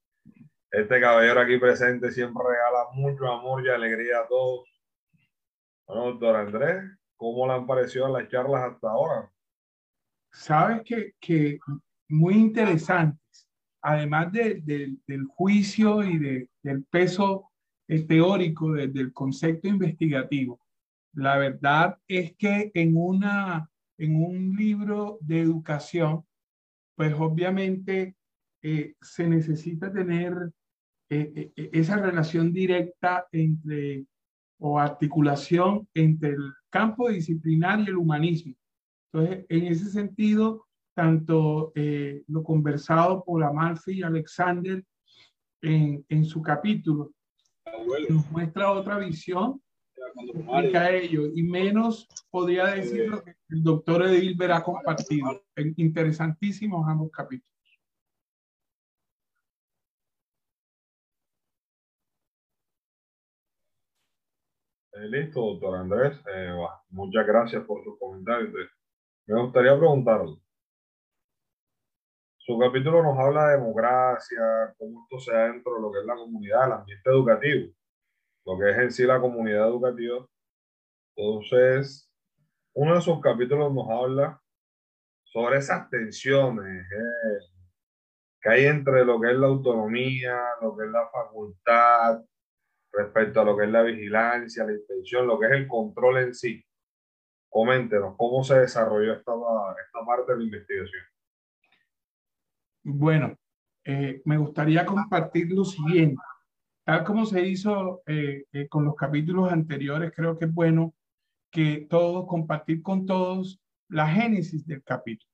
[0.72, 4.70] Este caballero aquí presente siempre regala mucho amor y alegría a todos.
[5.88, 6.84] Bueno, doctor Andrés,
[7.18, 9.30] ¿cómo le han parecido las charlas hasta ahora?
[10.32, 11.60] Sabes que, que
[12.08, 13.50] muy interesantes,
[13.82, 17.52] además de, del juicio y de, del peso
[18.08, 20.62] teórico del concepto investigativo
[21.14, 26.24] la verdad es que en, una, en un libro de educación,
[26.96, 28.16] pues obviamente
[28.62, 30.34] eh, se necesita tener
[31.10, 34.06] eh, eh, esa relación directa entre
[34.62, 38.54] o articulación entre el campo disciplinar y el humanismo.
[39.12, 41.72] Entonces, en ese sentido, tanto
[42.28, 44.84] lo conversado por Amalfi y Alexander
[45.62, 47.14] en, en su capítulo,
[48.10, 49.62] nos muestra otra visión
[50.92, 55.44] ello, y menos podría decir lo que el doctor Edilber ha compartido.
[55.78, 57.50] Interesantísimos ambos capítulos.
[65.08, 66.22] listo, doctor Andrés.
[66.90, 68.54] muchas gracias por sus comentarios.
[69.28, 70.38] Me gustaría preguntarle.
[72.38, 76.06] Su capítulo nos habla de democracia, cómo esto se da dentro de lo que es
[76.06, 77.74] la comunidad, el ambiente educativo,
[78.46, 80.26] lo que es en sí la comunidad educativa.
[81.16, 82.12] Entonces,
[82.74, 84.42] uno de sus capítulos nos habla
[85.24, 87.46] sobre esas tensiones eh,
[88.42, 92.24] que hay entre lo que es la autonomía, lo que es la facultad,
[92.92, 96.34] respecto a lo que es la vigilancia, la inspección, lo que es el control en
[96.34, 96.64] sí.
[97.50, 101.04] Coméntenos cómo se desarrolló esta, esta parte de la investigación.
[102.84, 103.36] Bueno,
[103.84, 106.22] eh, me gustaría compartir lo siguiente.
[106.90, 110.96] Tal como se hizo eh, eh, con los capítulos anteriores, creo que es bueno
[111.52, 115.32] que todos, compartir con todos la génesis del capítulo.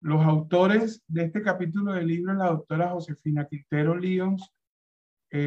[0.00, 4.50] Los autores de este capítulo del libro la doctora Josefina Quintero Lyons,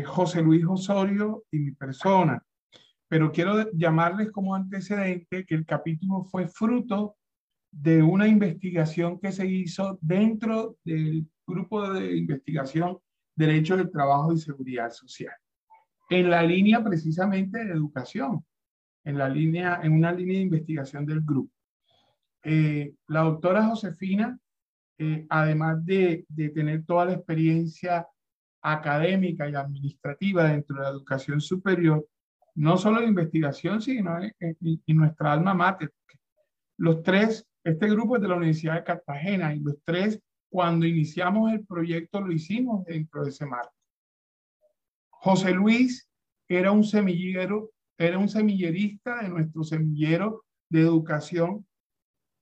[0.05, 2.41] José Luis Osorio y mi persona.
[3.09, 7.17] Pero quiero llamarles como antecedente que el capítulo fue fruto
[7.69, 12.97] de una investigación que se hizo dentro del grupo de investigación
[13.37, 15.33] Derechos del Trabajo y Seguridad Social,
[16.09, 18.43] en la línea precisamente de educación,
[19.05, 21.53] en, la línea, en una línea de investigación del grupo.
[22.43, 24.37] Eh, la doctora Josefina,
[24.97, 28.05] eh, además de, de tener toda la experiencia
[28.61, 32.05] académica y administrativa dentro de la educación superior,
[32.55, 35.93] no solo de investigación, sino en, nuestra alma mater.
[36.77, 41.51] Los tres este grupo es de la Universidad de Cartagena y los tres, cuando iniciamos
[41.51, 43.73] el proyecto, lo hicimos dentro de ese marco.
[45.09, 46.07] José Luis
[46.47, 51.65] era un semillero, era un semillerista de nuestro semillero de educación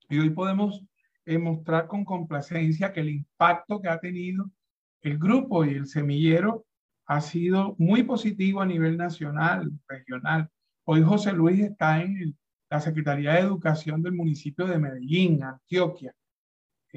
[0.10, 0.84] y hoy podemos
[1.26, 4.51] eh, mostrar con complacencia que el impacto que ha tenido
[5.01, 6.66] el grupo y el semillero
[7.08, 10.49] ha sido muy positivo a nivel nacional, regional.
[10.84, 12.36] Hoy José Luis está en
[12.70, 16.14] la Secretaría de Educación del municipio de Medellín, Antioquia,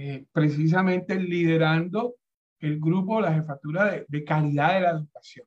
[0.00, 2.14] eh, precisamente liderando
[2.60, 5.44] el grupo, la jefatura de, calidad de la educación.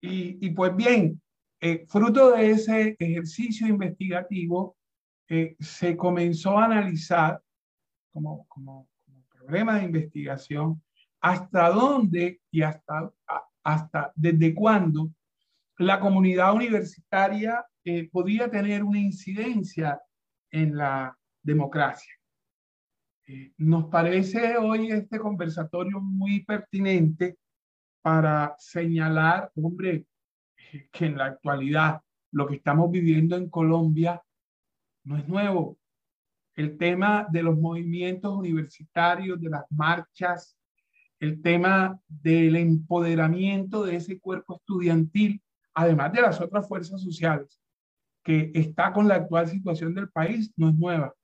[0.00, 1.20] Y, pues bien,
[1.60, 4.78] eh, fruto de ese ejercicio investigativo,
[5.28, 7.42] eh, se comenzó a analizar
[8.14, 8.88] como, como,
[9.30, 10.82] problema de investigación
[11.20, 13.12] hasta dónde y hasta,
[13.62, 15.10] hasta desde cuándo
[15.76, 17.62] la comunidad universitaria
[18.10, 20.00] podía tener una incidencia
[20.50, 22.14] en la democracia.
[23.26, 27.38] Eh, nos parece hoy este conversatorio muy pertinente
[28.00, 30.06] para señalar, hombre,
[30.90, 32.00] que en la actualidad
[32.32, 34.20] lo que estamos viviendo en Colombia
[35.04, 35.78] no es nuevo.
[36.54, 40.56] El tema de los movimientos universitarios, de las marchas,
[41.20, 45.40] el tema del empoderamiento de ese cuerpo estudiantil,
[45.74, 47.60] además de las otras fuerzas sociales,
[48.24, 51.14] que está con la actual situación del país no es nueva.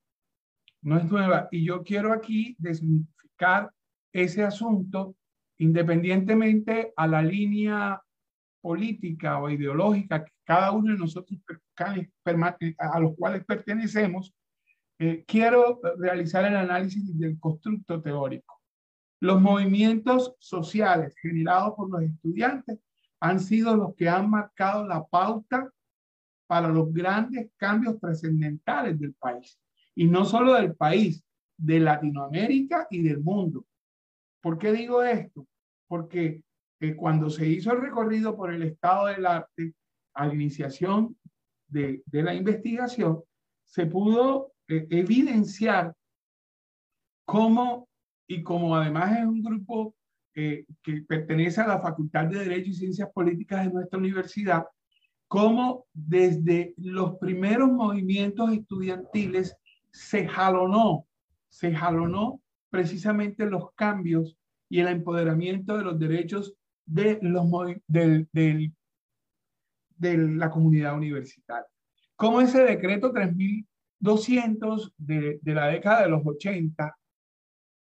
[0.82, 1.48] No es nueva.
[1.50, 3.72] Y yo quiero aquí desmitificar
[4.12, 5.16] ese asunto
[5.58, 8.00] independientemente a la línea
[8.60, 11.38] política o ideológica que cada uno de nosotros
[12.78, 14.34] a los cuales pertenecemos,
[14.98, 18.60] eh, quiero realizar el análisis del constructo teórico.
[19.20, 22.78] Los movimientos sociales generados por los estudiantes
[23.20, 25.70] han sido los que han marcado la pauta
[26.46, 29.58] para los grandes cambios trascendentales del país.
[29.98, 31.24] Y no solo del país,
[31.56, 33.66] de Latinoamérica y del mundo.
[34.40, 35.44] ¿Por qué digo esto?
[35.88, 36.40] Porque
[36.78, 39.74] eh, cuando se hizo el recorrido por el estado del arte
[40.14, 41.18] a la iniciación
[41.66, 43.24] de, de la investigación,
[43.64, 45.92] se pudo eh, evidenciar
[47.24, 47.88] cómo,
[48.28, 49.96] y como además es un grupo
[50.36, 54.64] eh, que pertenece a la Facultad de Derecho y Ciencias Políticas de nuestra universidad,
[55.26, 59.56] cómo desde los primeros movimientos estudiantiles
[59.92, 61.06] se jalonó,
[61.48, 64.36] se jalonó precisamente los cambios
[64.68, 66.54] y el empoderamiento de los derechos
[66.86, 67.46] de, los,
[67.86, 68.74] del, del,
[69.96, 71.66] de la comunidad universitaria.
[72.16, 76.96] Como ese decreto 3200 de, de la década de los 80,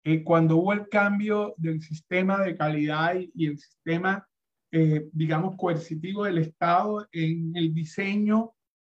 [0.06, 4.26] eh, cuando hubo el cambio del sistema de calidad y, el sistema
[4.70, 8.54] eh, digamos, coercitivo del Estado en el diseño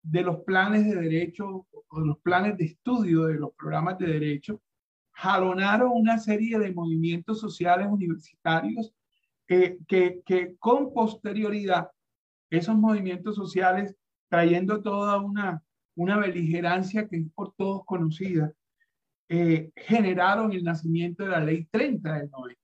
[0.08, 4.60] de los planes de derecho o los planes de estudio de los programas de derecho,
[5.12, 8.92] jalonaron una serie de movimientos sociales universitarios
[9.46, 11.90] que, que, que con posterioridad,
[12.50, 13.96] esos movimientos sociales,
[14.28, 15.62] trayendo toda una,
[15.94, 18.52] una beligerancia que es por todos conocida,
[19.28, 22.60] eh, generaron el nacimiento de la ley 30 del 90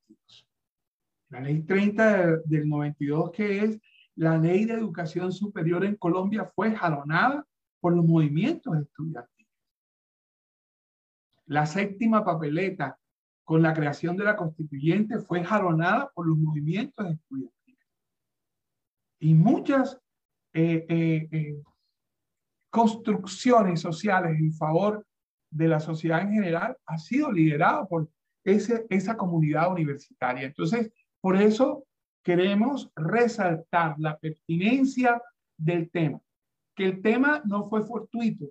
[1.32, 3.80] la ley 30 del 92, que es
[4.16, 7.46] la ley de educación superior en Colombia fue jalonada
[7.80, 9.50] por los movimientos estudiantiles.
[11.46, 12.98] La séptima papeleta
[13.44, 17.86] con la creación de la constituyente fue jalonada por los movimientos estudiantiles.
[19.18, 19.98] Y muchas
[20.52, 21.62] eh, eh, eh,
[22.70, 25.06] construcciones sociales en favor
[25.50, 28.08] de la sociedad en general ha sido liderado por
[28.44, 30.46] esa comunidad universitaria.
[30.46, 30.90] Entonces,
[31.20, 31.84] por eso
[32.22, 35.20] queremos resaltar la pertinencia
[35.56, 36.20] del tema,
[36.74, 38.46] que el tema no fue fortuito,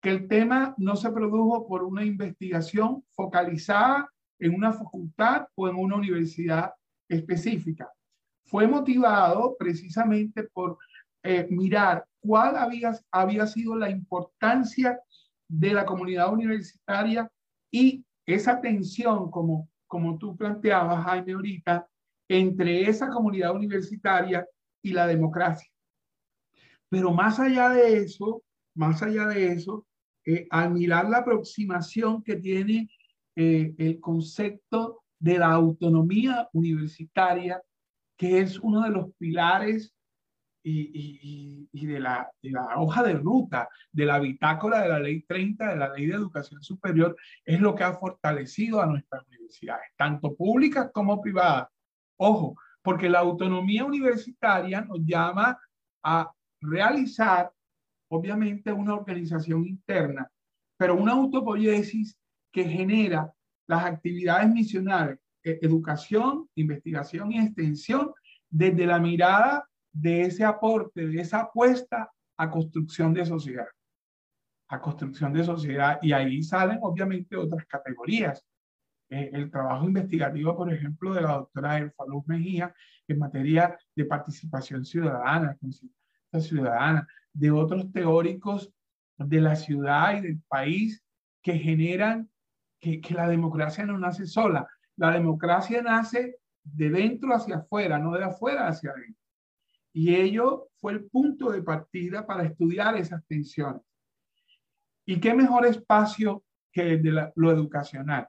[0.00, 4.08] que el tema no se produjo por una investigación focalizada
[4.38, 6.72] en una facultad o en una universidad
[7.08, 7.90] específica.
[8.44, 10.78] Fue motivado precisamente por
[11.22, 15.00] eh, mirar cuál había, había sido la importancia
[15.48, 17.30] de la comunidad universitaria
[17.70, 21.88] y esa tensión, como, como tú planteabas, Jaime, ahorita,
[22.28, 24.46] entre esa comunidad universitaria
[24.82, 25.68] y la democracia.
[26.88, 28.42] Pero más allá de eso,
[28.74, 29.86] más allá de eso,
[30.24, 32.88] eh, al mirar la aproximación que tiene
[33.36, 37.62] eh, el concepto de la autonomía universitaria,
[38.16, 39.94] que es uno de los pilares
[40.68, 45.68] y, de, la, de, la, hoja de ruta, de la bitácora de la ley 30,
[45.68, 50.34] de la ley de educación superior, es lo que ha fortalecido a nuestras universidades, tanto
[50.34, 51.68] públicas como privadas.
[52.18, 55.58] Ojo, porque la autonomía universitaria nos llama
[56.02, 57.50] a realizar,
[58.08, 60.30] obviamente, una organización interna,
[60.76, 62.16] pero una autopoiesis
[62.52, 63.32] que genera
[63.66, 68.12] las actividades misionales, e, educación, investigación y extensión,
[68.48, 73.66] desde la mirada de ese aporte, de esa apuesta a construcción de sociedad,
[74.68, 75.98] a construcción de sociedad.
[76.02, 78.44] Y ahí salen obviamente otras categorías.
[79.08, 82.74] Eh, el trabajo investigativo, por ejemplo, de la doctora Elfa Luz Mejía
[83.06, 85.56] en materia de participación ciudadana,
[86.40, 88.72] ciudadana, de otros teóricos
[89.16, 91.02] de la ciudad y del país
[91.42, 92.28] que generan
[92.80, 94.66] que, que la democracia no nace sola.
[94.96, 99.22] La democracia nace de dentro hacia afuera, no de afuera hacia adentro.
[99.92, 103.82] Y ello fue el punto de partida para estudiar esas tensiones.
[105.06, 108.26] ¿Y qué mejor espacio que de lo educacional?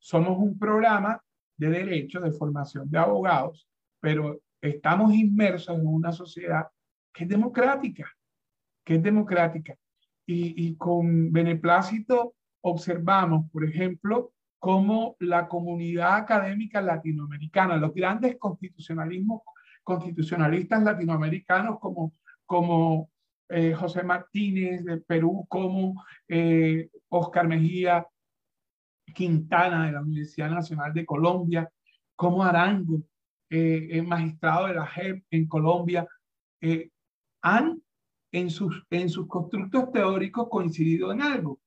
[0.00, 1.22] Somos un programa
[1.56, 3.68] de derecho, de formación de abogados,
[4.00, 6.68] pero estamos inmersos en una sociedad
[7.12, 8.10] que es democrática,
[8.82, 9.76] que es democrática.
[10.26, 19.42] Y, con beneplácito observamos, por ejemplo, cómo la comunidad académica latinoamericana, los grandes constitucionalismos
[19.82, 22.12] constitucionalistas latinoamericanos como,
[22.46, 23.10] como
[23.48, 28.06] eh, José Martínez de Perú, como eh, Oscar Mejía
[29.12, 31.70] Quintana de la Universidad Nacional de Colombia,
[32.16, 33.02] como Arango,
[33.48, 36.06] eh, el magistrado de la JEP en Colombia,
[37.42, 37.82] han
[38.32, 41.60] en sus, en sus constructos teóricos coincidido en algo.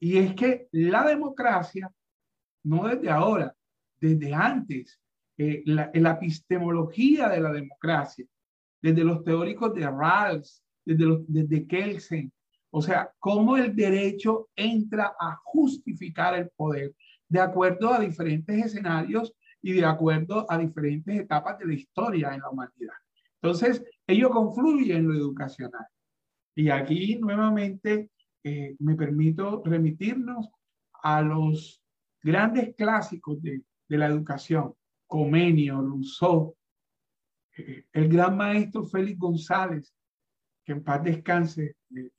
[0.00, 1.92] Y es que la democracia,
[2.64, 3.54] no desde ahora,
[4.00, 5.00] desde antes,
[5.38, 8.26] eh, la, epistemología de la democracia,
[8.82, 12.32] desde los teóricos de Rawls, desde, los, desde Kelsen,
[12.74, 16.94] o sea, cómo el derecho entra a justificar el poder
[17.28, 22.40] de acuerdo a diferentes escenarios y de acuerdo a diferentes etapas de la historia en
[22.40, 22.94] la humanidad.
[23.42, 25.86] Entonces, ello confluye en lo educacional.
[26.54, 28.10] Y aquí nuevamente
[28.42, 30.48] eh, me permito remitirnos
[31.02, 31.82] a los
[32.22, 34.72] grandes clásicos de, la educación,
[35.06, 36.56] Comenio, Rousseau,
[37.58, 39.92] eh, el gran maestro Félix González,
[40.64, 41.76] que en paz descanse,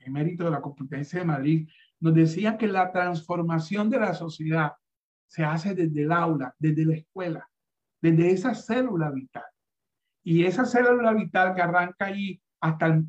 [0.07, 1.69] mérito de la Complutense de Madrid,
[1.99, 4.73] nos decía que la transformación de la sociedad
[5.27, 7.49] se hace desde el aula, desde la escuela,
[8.01, 9.45] desde esa célula vital.
[10.23, 13.05] Y esa célula vital que arranca allí hasta el,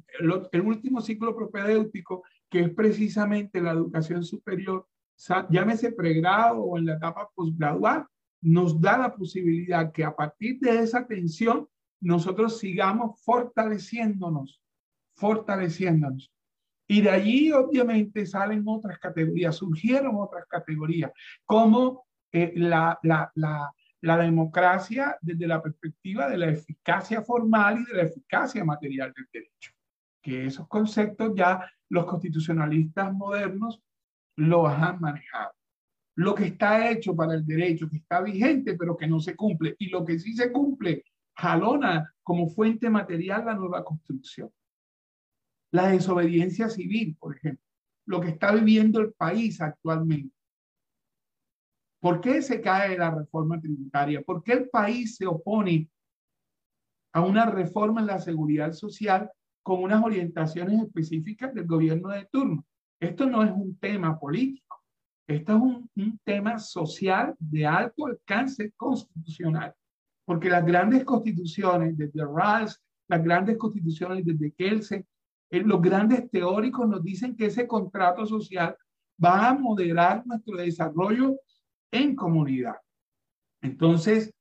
[0.52, 4.86] el último ciclo propedéutico, que es precisamente la educación superior,
[5.50, 8.06] llámese pregrado o en la etapa postgradual,
[8.40, 11.66] nos da la posibilidad que a partir de esa tensión
[12.00, 14.60] nosotros sigamos fortaleciéndonos,
[15.16, 16.30] fortaleciéndonos.
[16.86, 21.12] Y de allí obviamente salen otras categorías, surgieron otras categorías,
[21.44, 27.84] como eh, la, la, la, la democracia desde la perspectiva de la eficacia formal y
[27.90, 29.72] de la eficacia material del derecho.
[30.22, 33.82] Que esos conceptos ya los constitucionalistas modernos
[34.36, 35.52] los han manejado
[36.16, 39.74] lo que está hecho para el derecho, que está vigente, pero que no se cumple,
[39.78, 41.04] y lo que sí se cumple,
[41.36, 44.50] jalona como fuente material la nueva construcción.
[45.74, 47.64] La desobediencia civil, por ejemplo,
[48.06, 50.34] lo que está viviendo el país actualmente.
[52.00, 54.22] ¿Por qué se cae la reforma tributaria?
[54.22, 55.88] ¿Por qué el país se opone
[57.14, 59.30] a una reforma en la seguridad social
[59.64, 62.64] con unas orientaciones específicas del gobierno de turno.
[63.00, 64.82] Esto no es un tema político,
[65.26, 69.74] esto es un, un tema social de alto alcance constitucional,
[70.24, 75.06] porque las grandes constituciones desde Rawls, las grandes constituciones desde Kelsen,
[75.50, 78.76] los grandes teóricos nos dicen que ese contrato social
[79.22, 81.36] va a moderar nuestro desarrollo
[81.92, 82.76] en comunidad.
[83.62, 84.32] Entonces,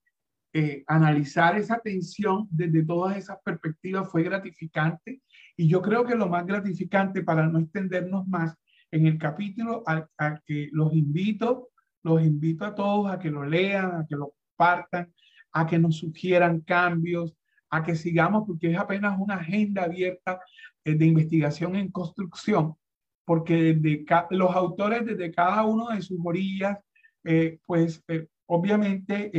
[0.56, 5.22] eh, analizar esa tensión desde todas esas perspectivas fue gratificante
[5.58, 8.56] y yo creo que lo más gratificante para no extendernos más
[8.92, 10.08] en el capítulo a,
[10.46, 11.70] que los invito,
[12.04, 15.12] los invito a todos a que lo lean, a que lo compartan,
[15.52, 17.36] a que nos sugieran cambios,
[17.72, 22.76] a que sigamos, porque es apenas una agenda abierta eh, de investigación en construcción,
[23.26, 26.78] porque desde los autores desde cada uno de sus orillas,
[27.24, 28.04] eh, pues
[28.46, 29.32] obviamente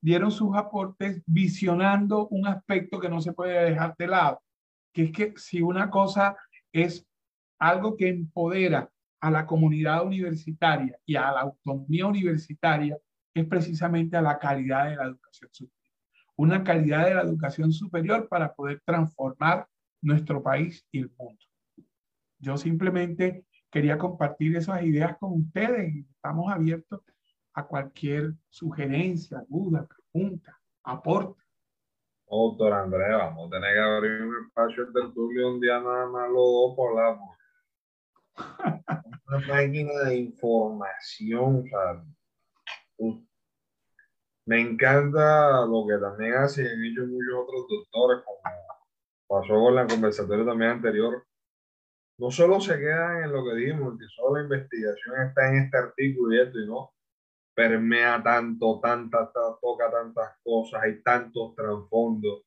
[0.00, 4.42] dieron sus aportes visionando un aspecto que no se puede dejar de lado,
[4.92, 6.36] que es que si una cosa
[6.72, 7.06] es
[7.58, 12.96] algo que empodera a la comunidad universitaria y a la autonomía universitaria,
[13.34, 15.76] es precisamente a la calidad de la educación superior.
[16.36, 19.66] Una calidad de la educación superior para poder transformar
[20.02, 21.40] nuestro país y el mundo.
[22.38, 27.00] Yo simplemente quería compartir esas ideas con ustedes estamos abiertos
[27.54, 31.42] a cualquier sugerencia, duda, pregunta, aporte.
[32.28, 36.28] Doctor Andrés, vamos a tener que abrir un espacio del tertulio un día nada más
[36.28, 37.18] los dos por la
[39.26, 41.64] Una máquina de información,
[44.46, 48.38] me encanta lo que también hacen hecho muchos otros doctores, como
[49.30, 51.24] pasó con la conversatoria también anterior.
[52.18, 55.78] No solo se quedan en lo que dijimos, que solo la investigación está en este
[55.78, 56.92] artículo y esto, y no,
[57.54, 62.42] permea tanto, tantas, toca tantas cosas, hay tantos trasfondos,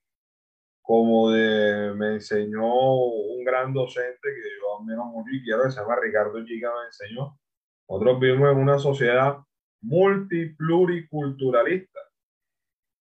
[0.82, 5.80] como de, me enseñó un gran docente que yo admiro mucho y quiero, que se
[5.80, 7.40] llama Ricardo Chica, me enseñó.
[7.88, 9.38] Nosotros vivimos en una sociedad
[9.82, 12.02] multipluriculturalista.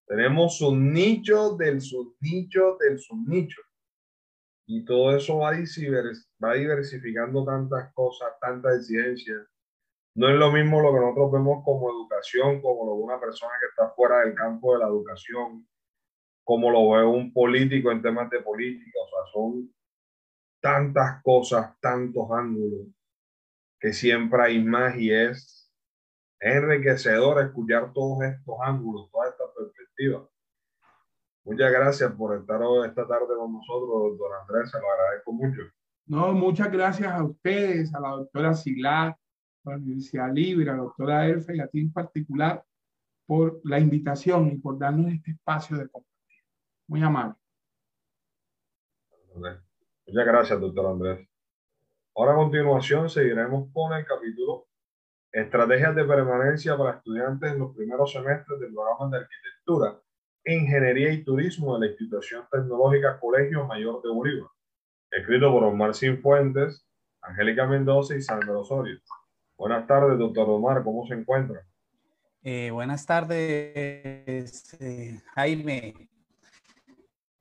[0.06, 3.60] Tenemos un nicho del subnicho del subnicho.
[4.66, 9.46] Y todo eso va, va diversificando tantas cosas, tantas exigencias
[10.14, 13.52] no es lo mismo lo que nosotros vemos como educación, como lo ve una persona
[13.58, 15.66] que está fuera del campo de la educación,
[16.44, 18.98] como lo ve un político en temas de política.
[19.02, 19.74] O sea, son
[20.60, 22.88] tantas cosas, tantos ángulos,
[23.80, 25.72] que siempre hay más y es
[26.40, 30.28] enriquecedor escuchar todos estos ángulos, todas estas perspectivas.
[31.44, 35.62] Muchas gracias por estar hoy, esta tarde con nosotros, doctor Andrés, se lo agradezco mucho.
[36.06, 39.08] No, muchas gracias a ustedes, a la doctora Silar,
[39.64, 42.64] a la Universidad Libre, a la doctora Elfa y a ti en particular
[43.26, 46.42] por la invitación y por darnos este espacio de compartir.
[46.86, 47.34] Muy amable.
[49.34, 51.28] Muchas gracias, doctor Andrés.
[52.14, 54.66] Ahora a continuación seguiremos con el capítulo
[55.32, 59.98] Estrategias de permanencia para estudiantes en los primeros semestres del programa de arquitectura,
[60.44, 64.48] ingeniería y turismo de la institución tecnológica Colegio Mayor de Bolívar,
[65.10, 66.86] escrito por Omar Fuentes,
[67.20, 68.98] Angélica Mendoza y Sandra Osorio.
[69.56, 71.64] Buenas tardes, doctor Omar, ¿cómo se encuentra?
[72.42, 76.08] Eh, buenas tardes, eh, Jaime.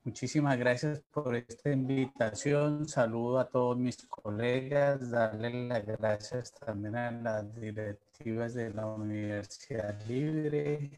[0.04, 2.88] Muchísimas gracias por esta invitación.
[2.88, 10.00] Saludo a todos mis colegas, darle las gracias también a las directivas de la Universidad
[10.06, 10.90] Libre,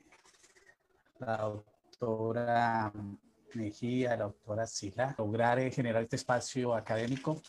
[1.18, 1.52] la
[1.98, 2.92] doctora
[3.54, 7.40] Mejía, la doctora Sila, lograr generar este espacio académico.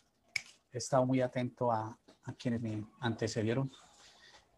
[0.72, 3.72] He estado muy atento a, a quienes me antecedieron.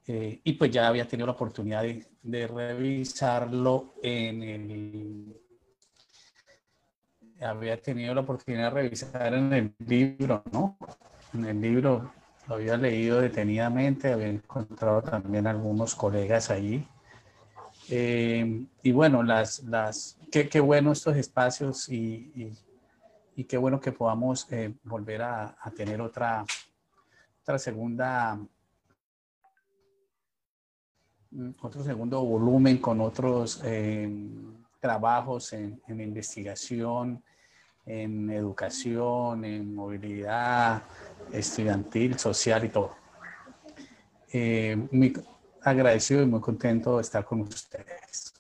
[0.10, 5.42] Eh, y pues ya había tenido la oportunidad de, revisarlo en el...
[7.42, 10.78] Había tenido la oportunidad de revisar en el libro, ¿no?
[11.34, 12.14] En el libro
[12.48, 16.88] lo había leído detenidamente, había encontrado también algunos colegas ahí.
[17.90, 22.54] Eh, y bueno, las, las, qué, bueno estos espacios y,
[23.36, 26.46] y, qué bueno que podamos eh, volver a, tener otra,
[27.44, 28.38] otra segunda,
[31.32, 34.10] mm, otro segundo volumen con otros eh,
[34.82, 37.24] trabajos en, investigación,
[37.86, 40.84] en educación, en movilidad
[41.32, 42.96] estudiantil, social y todo.
[44.34, 44.76] Eh,
[45.70, 48.34] agradecido y muy contento de estar con ustedes.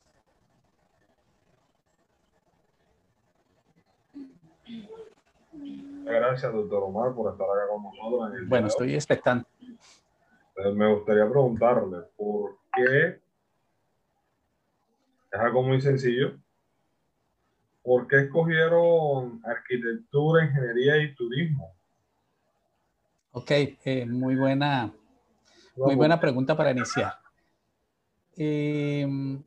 [6.05, 8.47] Gracias, doctor Omar, por estar acá con nosotros.
[8.47, 9.49] bueno, estoy expectante.
[10.73, 13.19] Me gustaría preguntarle por qué
[15.31, 16.39] es algo muy sencillo.
[17.87, 21.73] ¿por qué escogieron arquitectura, ingeniería y turismo?
[23.31, 24.91] Ok, eh, muy buena,
[25.77, 27.13] muy buena pregunta para iniciar.
[28.35, 29.41] Em,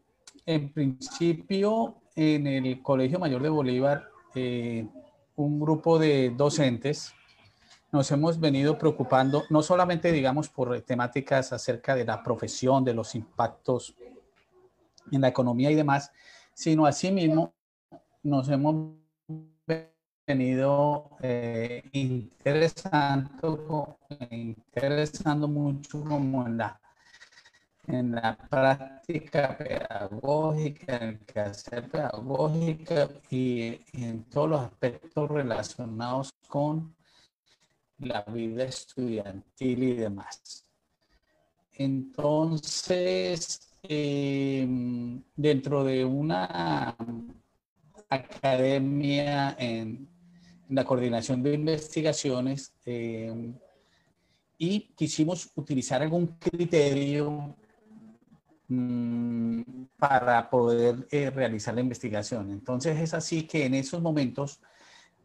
[0.46, 4.86] en principio, en el Colegio Mayor de Bolívar, eh,
[5.36, 7.14] un grupo de docentes
[7.92, 13.14] nos hemos venido preocupando, no solamente, digamos, por temáticas acerca de la profesión, de los
[13.16, 13.96] impactos
[15.10, 16.12] en la economía y demás,
[16.54, 17.52] sino asimismo
[18.22, 18.99] nos hemos
[20.30, 23.98] venido eh, interesando,
[24.30, 26.80] interesando mucho como en la,
[27.88, 36.94] en la práctica pedagógica, en el quehacer pedagógica y en todos los aspectos relacionados con
[37.98, 40.64] la vida estudiantil y demás.
[41.72, 46.94] Entonces, em, dentro de una
[48.08, 50.19] academia en
[50.70, 53.54] la coordinación de investigaciones em,
[54.58, 57.56] y quisimos utilizar algún criterio
[58.68, 59.62] mm,
[59.98, 62.50] para poder eh, realizar la investigación.
[62.50, 64.60] Entonces es así que en esos momentos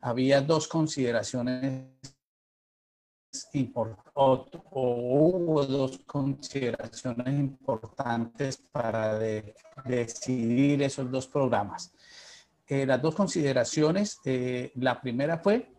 [0.01, 1.85] había dos consideraciones
[4.13, 9.19] o, hubo dos consideraciones importantes para
[9.83, 11.93] decidir esos dos programas.
[12.67, 15.71] Eh, las dos consideraciones, eh, la primera fue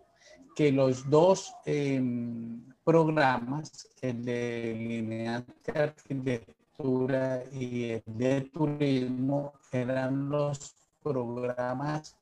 [0.55, 10.75] que los dos em, programas, el de lineante arquitectura y el de turismo, eran los
[11.03, 12.17] programas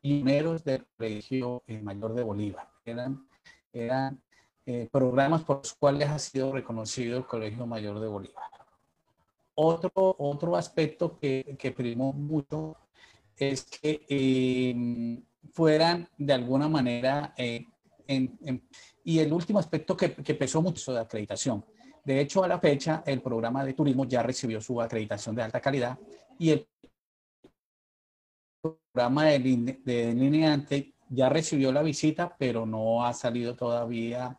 [0.00, 2.68] primeros del Colegio Mayor de Bolívar.
[2.84, 3.26] Eran,
[3.72, 4.22] eran
[4.64, 8.44] eh, programas por los cuales ha sido reconocido el Colegio Mayor de Bolívar.
[9.56, 12.76] Otro, otro aspecto que, que primó mucho
[13.36, 15.22] es que em,
[15.52, 17.66] fueran de alguna manera, eh,
[19.04, 21.64] y el último aspecto que, pesó mucho de acreditación.
[22.04, 25.60] De hecho, a la fecha, el programa de turismo ya recibió su acreditación de alta
[25.60, 25.98] calidad
[26.38, 26.68] y el
[28.60, 34.38] programa de, de lineante ya recibió la visita, pero no ha salido todavía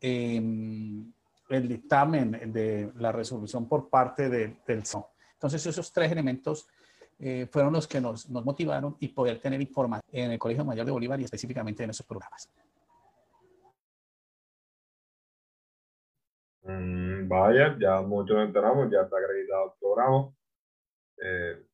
[0.00, 5.04] el dictamen de la resolución por parte del SON.
[5.34, 6.66] Entonces, esos tres elementos
[7.24, 10.90] eh, fueron los que nos, motivaron y poder tener información en el Colegio Mayor de
[10.90, 12.50] Bolívar y específicamente en esos programas.
[16.64, 20.34] Mm, vaya, ya muchos enteramos, ya está acreditado el programa.
[21.22, 21.64] Eh,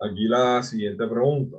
[0.00, 1.58] aquí la siguiente pregunta.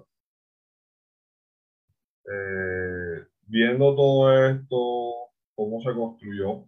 [2.29, 6.67] Eh, viendo todo esto, cómo se construyó.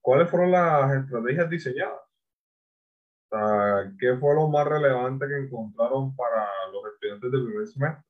[0.00, 2.03] ¿Cuáles fueron las estrategias diseñadas?
[3.98, 8.04] ¿Qué fue lo más relevante que encontraron para los estudiantes del primer semestre?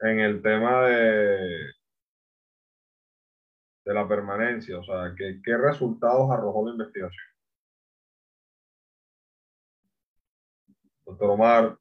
[0.00, 1.72] En el tema de,
[3.84, 7.24] de la permanencia, o sea, ¿qué, qué resultados arrojó la investigación?
[11.06, 11.78] Doctor Omar,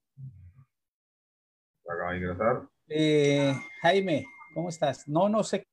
[1.88, 2.68] acaba de ingresar.
[2.90, 5.08] Eh, Jaime, ¿cómo estás?
[5.08, 5.66] No, no sé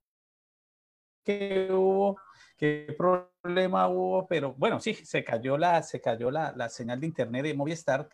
[1.25, 2.17] qué hubo,
[2.61, 7.07] qué problema hubo, pero bueno, sí, se cayó la, se cayó la, la señal de
[7.07, 8.07] internet de Movistar,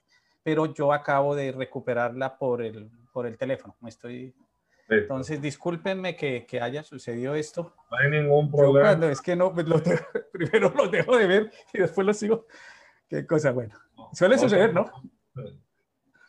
[0.44, 3.74] pero yo acabo de recuperarla por el, por el teléfono.
[3.80, 4.32] Me estoy
[4.88, 7.74] Entonces, discúlpenme que, que, haya sucedido esto.
[7.90, 8.90] No hay ningún problema.
[8.90, 9.82] Cuando es que no, pues, lo
[10.32, 12.46] primero lo dejo de ver y después lo sigo.
[13.08, 13.74] Qué cosa, bueno.
[14.12, 14.86] Suele suceder, ¿no?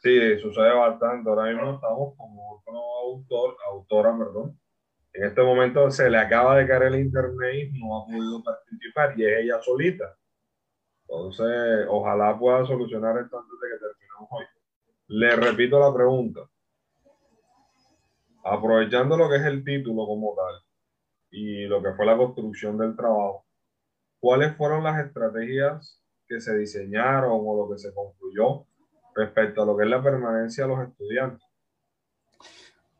[0.02, 1.30] Sí, sucede bastante.
[1.30, 4.60] Ahora mismo estamos otro autor, autora, perdón.
[5.18, 9.20] En este momento se le acaba de caer el internet y no ha podido participar
[9.20, 10.16] y es ella solita.
[11.02, 14.46] Entonces, ojalá pueda solucionar esto antes de que terminemos hoy.
[15.08, 16.42] Le repito la pregunta.
[18.44, 20.62] Aprovechando lo que es el título como tal
[21.32, 23.44] y lo que fue la construcción del trabajo,
[24.20, 28.68] ¿cuáles fueron las estrategias que se diseñaron o lo que se concluyó
[29.16, 31.47] respecto a lo que es la permanencia de los estudiantes.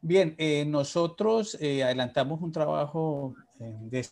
[0.02, 4.06] Bien, eh, nosotros eh, adelantamos un trabajo eh, de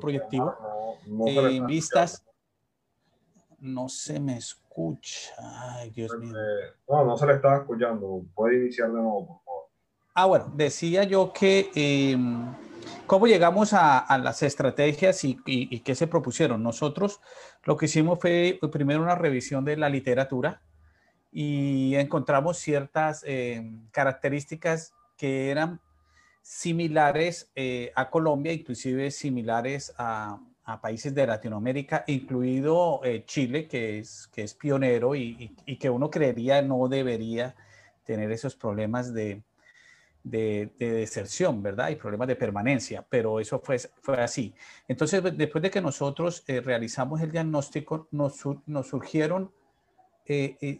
[0.00, 2.24] proyectivo en vistas.
[3.58, 5.34] No se me escucha.
[5.38, 6.32] Ay Dios mío.
[6.88, 8.24] No no se le estaba escuchando.
[8.34, 9.64] Puede iniciar de nuevo por favor.
[10.14, 12.54] Ah bueno decía yo que em,
[13.08, 16.62] ¿Cómo llegamos a, las estrategias y, qué se propusieron?
[16.62, 17.22] Nosotros
[17.64, 20.60] lo que hicimos fue primero una revisión de la literatura
[21.32, 25.80] y encontramos ciertas eh, características que eran
[26.42, 30.38] similares eh, a Colombia, inclusive similares a,
[30.82, 36.60] países de Latinoamérica, incluido eh, Chile, que es, que es pionero y, que uno creería
[36.60, 37.56] no debería
[38.04, 39.42] tener esos problemas de,
[40.30, 41.90] de, deserción, ¿verdad?
[41.90, 44.54] Y problemas de permanencia, pero eso fue, fue así.
[44.86, 49.52] Entonces, después de que nosotros eh, realizamos el diagnóstico, nos, surgieron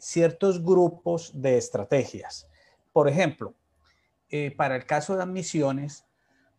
[0.01, 2.47] ciertos grupos de estrategias.
[2.93, 3.55] Por ejemplo,
[4.31, 6.05] eh, para el caso de admisiones,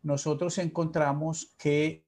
[0.02, 2.04] nosotros encontramos que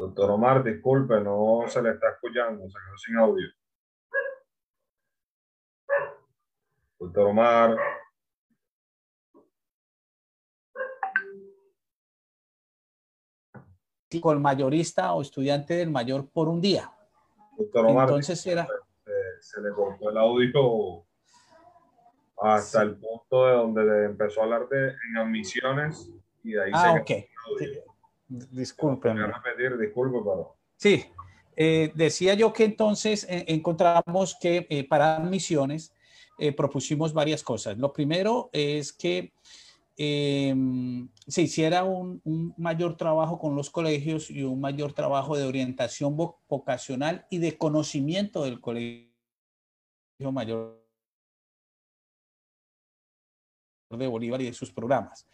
[0.00, 3.48] Doctor Omar, disculpe, no se le está escuchando, se quedó sin audio.
[6.98, 7.76] Doctor Omar.
[14.22, 16.90] con mayorista o estudiante del mayor por un día.
[17.58, 18.66] Doctor Omar, Entonces era...
[19.40, 21.04] Se, le cortó el audio
[22.38, 26.10] hasta el punto de donde empezó a hablar de en admisiones
[26.42, 27.10] y de ahí ah, ok.
[28.30, 29.14] Disculpen.
[29.14, 30.56] Voy a repetir, disculpe, pero...
[30.76, 31.04] Sí,
[31.56, 35.92] eh, decía yo que entonces eh, encontramos que eh, para admisiones
[36.56, 37.76] propusimos varias cosas.
[37.76, 39.34] Lo primero es que
[40.02, 46.16] Em, se hiciera un, mayor trabajo con los colegios y un mayor trabajo de orientación
[46.16, 49.10] vocacional y de conocimiento del colegio
[50.32, 50.79] mayor
[53.90, 55.26] de Bolívar y de sus programas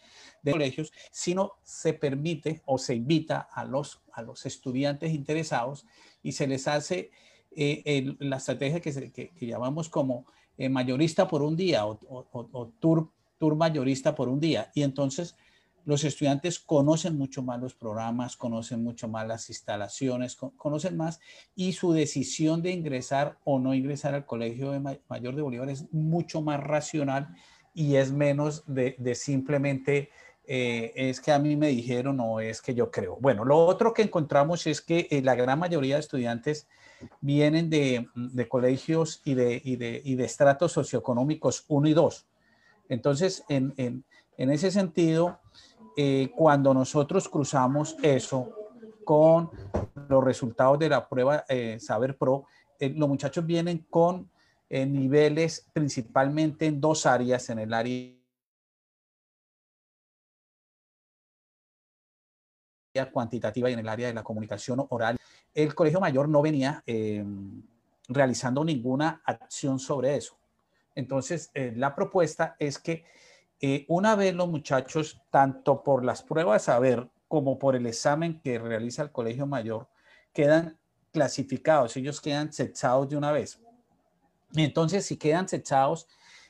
[0.43, 5.87] de colegios, sino se permite o se invita a los, a los estudiantes interesados
[6.23, 7.11] y se les hace
[7.55, 10.27] eh, la estrategia que, llamamos como
[10.57, 14.71] eh, mayorista por un día o tour tour mayorista por un día.
[14.75, 15.37] Y entonces
[15.85, 21.21] los estudiantes conocen mucho más los programas, conocen mucho más las instalaciones, conocen más
[21.55, 25.93] y su decisión de ingresar o no ingresar al Colegio de Mayor de Bolívar es
[25.93, 27.37] mucho más racional
[27.77, 30.11] y es menos de, simplemente
[30.49, 33.19] eh, es que a mí me dijeron o es que yo creo.
[33.21, 36.67] Bueno, lo otro que encontramos es que eh, la gran mayoría de estudiantes
[37.21, 38.09] vienen de,
[38.49, 42.27] colegios y de, y de, y de estratos socioeconómicos 1 y 2
[42.89, 44.05] entonces, en,
[44.37, 45.39] ese sentido,
[45.97, 48.51] eh, cuando nosotros cruzamos eso
[49.05, 49.51] con
[50.09, 52.45] los resultados de la prueba eh, Saber Pro,
[52.79, 54.31] los muchachos vienen con
[54.69, 58.13] niveles principalmente en dos áreas, en el área
[63.13, 65.17] cuantitativa y en el área de la comunicación oral.
[65.55, 66.83] El Colegio Mayor no venía
[68.09, 70.39] realizando ninguna acción sobre eso.
[70.95, 73.05] Entonces, eh, la propuesta es que
[73.61, 78.59] eh, una vez los muchachos, tanto por las pruebas saber como por el examen que
[78.59, 79.89] realiza el colegio mayor,
[80.33, 80.79] quedan
[81.13, 83.61] clasificados, ellos quedan sexados de una vez.
[84.55, 86.07] Entonces, si quedan sexados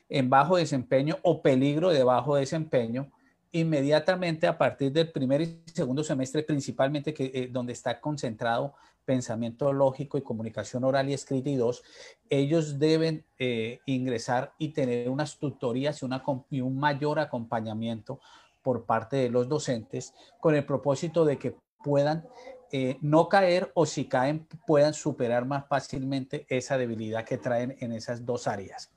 [0.09, 3.11] en bajo desempeño o peligro de bajo desempeño,
[3.51, 8.73] inmediatamente a partir del primer y segundo semestre, principalmente que, eh, donde está concentrado
[9.05, 11.81] pensamiento lógico y comunicación oral y escrita y dos,
[12.29, 16.03] ellos deben eh, ingresar y tener unas tutorías
[16.49, 18.19] y un mayor acompañamiento
[18.61, 22.27] por parte de los docentes con el propósito de que puedan
[22.71, 27.91] eh, no caer o si caen puedan superar más fácilmente esa debilidad que traen en
[27.93, 28.91] esas dos áreas.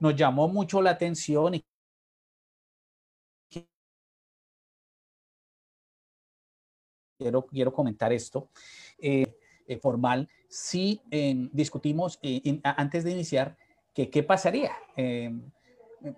[0.00, 1.64] Nos llamó mucho la atención y
[7.18, 8.48] quiero, quiero comentar esto.
[8.98, 12.18] Eh, eh, formal, si em, discutimos
[12.64, 13.56] antes de iniciar
[13.94, 14.72] que qué pasaría.
[14.96, 15.40] Em,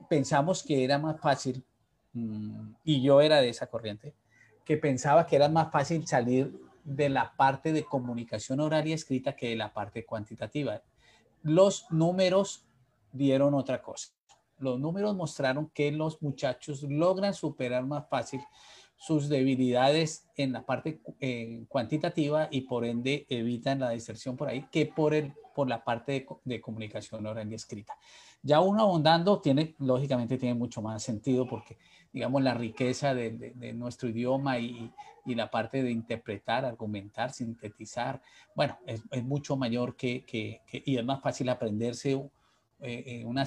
[0.08, 1.62] pensamos que era más fácil,
[2.14, 4.14] mm, y yo era de esa corriente,
[4.64, 9.34] que pensaba que era más fácil salir de la parte de comunicación oral y escrita
[9.34, 10.82] que de la parte cuantitativa.
[11.42, 12.66] Los números
[13.12, 14.12] dieron otra cosa.
[14.58, 18.40] Los números mostraron que los muchachos logran superar más fácil
[18.96, 24.66] sus debilidades en la parte eh, cuantitativa y por ende evitan la diserción por ahí
[24.70, 27.94] que por, el, por la parte de, comunicación oral y escrita.
[28.42, 31.76] Ya uno ahondando tiene, lógicamente tiene mucho más sentido porque,
[32.14, 34.92] digamos, la riqueza de, nuestro idioma y,
[35.26, 38.22] y, la parte de interpretar, argumentar, sintetizar,
[38.54, 42.30] bueno, es, es mucho mayor que, que, y es más fácil aprenderse eh,
[42.80, 43.44] eh una,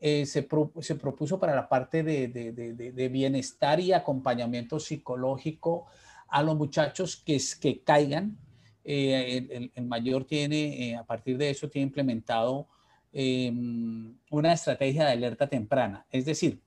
[0.00, 0.46] eh, se,
[0.80, 5.86] se, propuso para la parte de, de, de, de, bienestar y acompañamiento psicológico
[6.28, 8.38] a los muchachos que, que caigan.
[8.84, 12.68] el, mayor tiene, a partir de eso, tiene implementado
[13.12, 16.06] em, una estrategia de alerta temprana.
[16.10, 16.60] Es decir,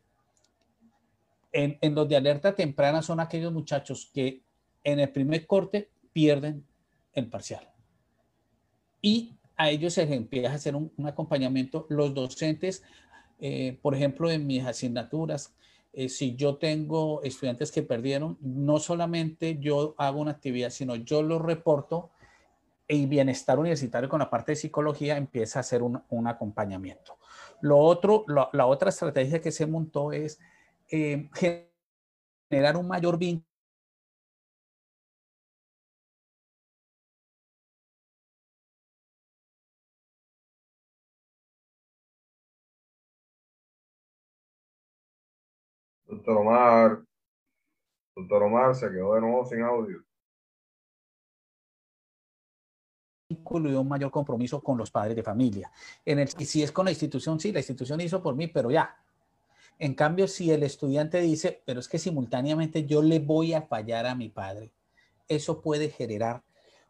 [1.51, 4.41] en, en los de alerta temprana son aquellos muchachos que
[4.83, 6.65] en el primer corte pierden
[7.13, 7.69] el parcial.
[9.01, 11.85] Y a ellos se les empieza a hacer un, acompañamiento.
[11.89, 12.83] Los docentes,
[13.41, 15.53] eh, por ejemplo, en mis asignaturas,
[15.93, 21.21] eh, si yo tengo estudiantes que perdieron, no solamente yo hago una actividad, sino yo
[21.21, 22.11] lo reporto
[22.87, 27.17] y bienestar universitario con la parte de psicología empieza a hacer un, un acompañamiento.
[27.61, 30.39] Lo otro, la otra estrategia que se montó es
[30.89, 31.29] eh,
[32.49, 33.50] generar un mayor vínculo
[46.21, 47.03] Doctor Omar.
[48.15, 50.03] Doctor Omar se quedó de nuevo sin audio.
[53.29, 55.71] y un mayor compromiso con los padres de familia.
[56.05, 58.95] En el, si es con la institución, sí, la institución hizo por mí, pero ya.
[59.79, 64.05] En cambio, si el estudiante dice, pero es que simultáneamente yo le voy a fallar
[64.05, 64.71] a mi padre,
[65.27, 66.43] eso puede generar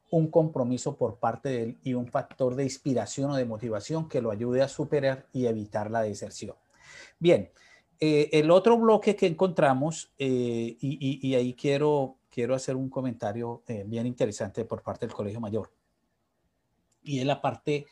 [0.09, 4.21] un compromiso por parte de él y un factor de inspiración o de motivación que
[4.21, 6.55] lo ayude a superar y evitar la deserción.
[7.19, 7.51] Bien,
[8.03, 13.83] eh, el otro bloque que encontramos, eh, y, ahí quiero, quiero hacer un comentario eh,
[13.85, 15.71] bien interesante por parte del Colegio Mayor,
[17.03, 17.85] y es la parte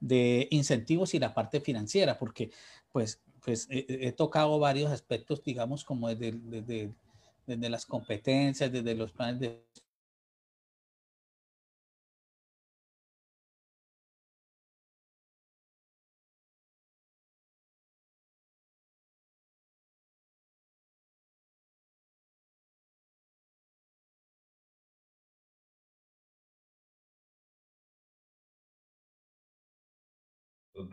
[0.00, 2.50] de incentivos y la parte financiera, porque
[2.92, 6.92] pues, pues he, tocado varios aspectos, digamos, como desde, desde,
[7.46, 9.64] desde las competencias, desde los planes de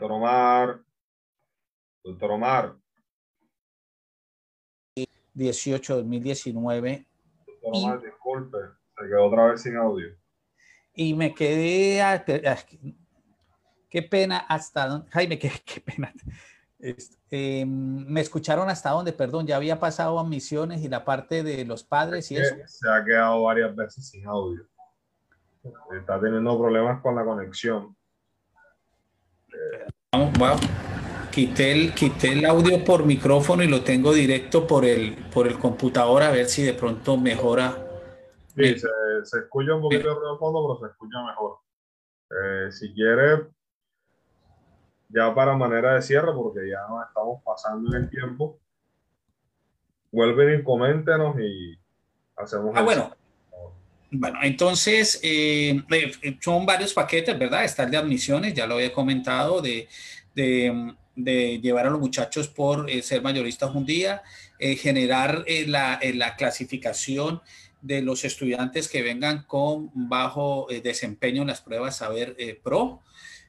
[0.01, 0.79] Doctor Omar.
[2.03, 2.75] Doctor Omar.
[5.35, 7.05] 18, 2019.
[7.45, 8.57] Doctor Omar, disculpe,
[8.97, 10.07] se quedó otra vez sin audio.
[10.95, 12.25] Y me quedé, a,
[13.91, 16.11] qué pena hasta dónde, Jaime, qué, qué pena.
[16.79, 21.43] Este, em, me escucharon hasta dónde, perdón, ya había pasado a misiones y la parte
[21.43, 22.55] de los padres y eso.
[22.65, 24.67] Se ha quedado varias veces sin audio.
[25.95, 27.95] Está teniendo problemas con la conexión.
[30.13, 30.59] Vamos,
[31.31, 35.57] Quité el, quité el audio por micrófono y lo tengo directo por el, por el
[35.57, 37.77] computador a ver si de pronto mejora.
[38.53, 38.89] Sí, se,
[39.23, 41.59] se escucha un poquito de fondo, pero se escucha mejor.
[42.29, 43.47] Eh, si quiere,
[45.07, 48.59] ya para manera de cierre, porque ya nos estamos pasando en el tiempo,
[50.11, 51.79] vuelven y coméntenos y
[52.35, 52.73] hacemos.
[52.75, 53.15] Ah, bueno,
[54.11, 57.63] bueno, entonces eh, eh, son varios paquetes, ¿verdad?
[57.63, 59.87] Está el de admisiones, ya lo había comentado, de,
[61.15, 64.21] llevar a los muchachos por eh, ser mayoristas un día,
[64.59, 67.41] generar la, la, clasificación
[67.81, 73.01] de los estudiantes que vengan con bajo desempeño en las pruebas Saber Pro.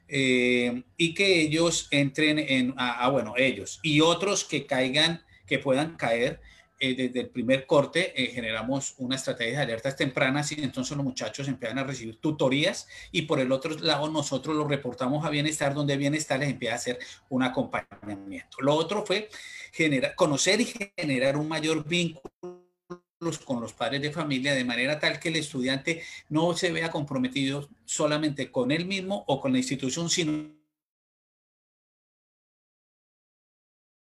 [0.07, 6.39] y que ellos entren en, ah, bueno, ellos y otros que caigan, que puedan caer
[6.85, 11.05] eh, desde el primer corte eh, generamos una estrategia de alertas tempranas y entonces los
[11.05, 15.73] muchachos empiezan a recibir tutorías y por el otro lado nosotros los reportamos a bienestar
[15.73, 16.99] donde bienestar les empieza a hacer
[17.29, 18.57] un acompañamiento.
[18.59, 19.29] Lo otro fue
[19.71, 22.61] generar, conocer y generar un mayor vínculo
[23.45, 27.69] con los padres de familia de manera tal que el estudiante no se vea comprometido
[27.85, 30.51] solamente con él mismo o con la institución, sino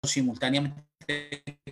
[0.04, 0.87] simultáneamente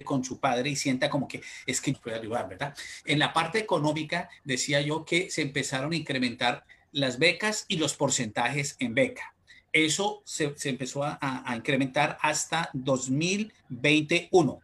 [0.05, 2.75] con su padre y sienta como que es que puede ayudar, ¿verdad?
[3.05, 7.95] En la parte económica decía yo que se empezaron a incrementar las becas y los
[7.95, 9.35] porcentajes en beca.
[9.73, 14.61] Eso se, empezó a, incrementar hasta 2021.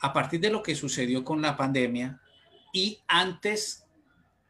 [0.00, 2.20] A partir de lo que sucedió con la pandemia
[2.72, 3.84] y antes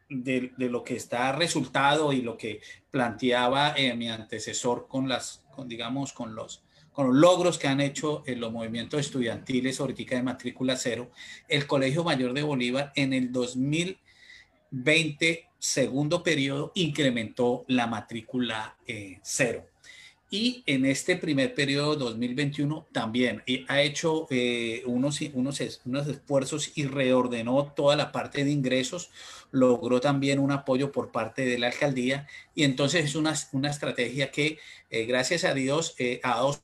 [0.07, 5.67] de, lo que está resultado y lo que planteaba eh, mi antecesor con las, con,
[5.67, 6.63] digamos, con los
[6.97, 11.11] con los logros que han hecho en los movimientos estudiantiles ahorita de matrícula cero,
[11.47, 19.67] el Colegio Mayor de Bolívar en el 2020, segundo periodo, incrementó la matrícula eh, cero.
[20.31, 26.87] Y en este primer periodo 2021 también ha hecho eh, unos, unos, unos esfuerzos y
[26.87, 29.11] reordenó toda la parte de ingresos,
[29.51, 32.25] logró también un apoyo por parte de la alcaldía
[32.55, 34.57] y entonces es una, una estrategia que,
[34.89, 36.59] eh, gracias a Dios, ha dado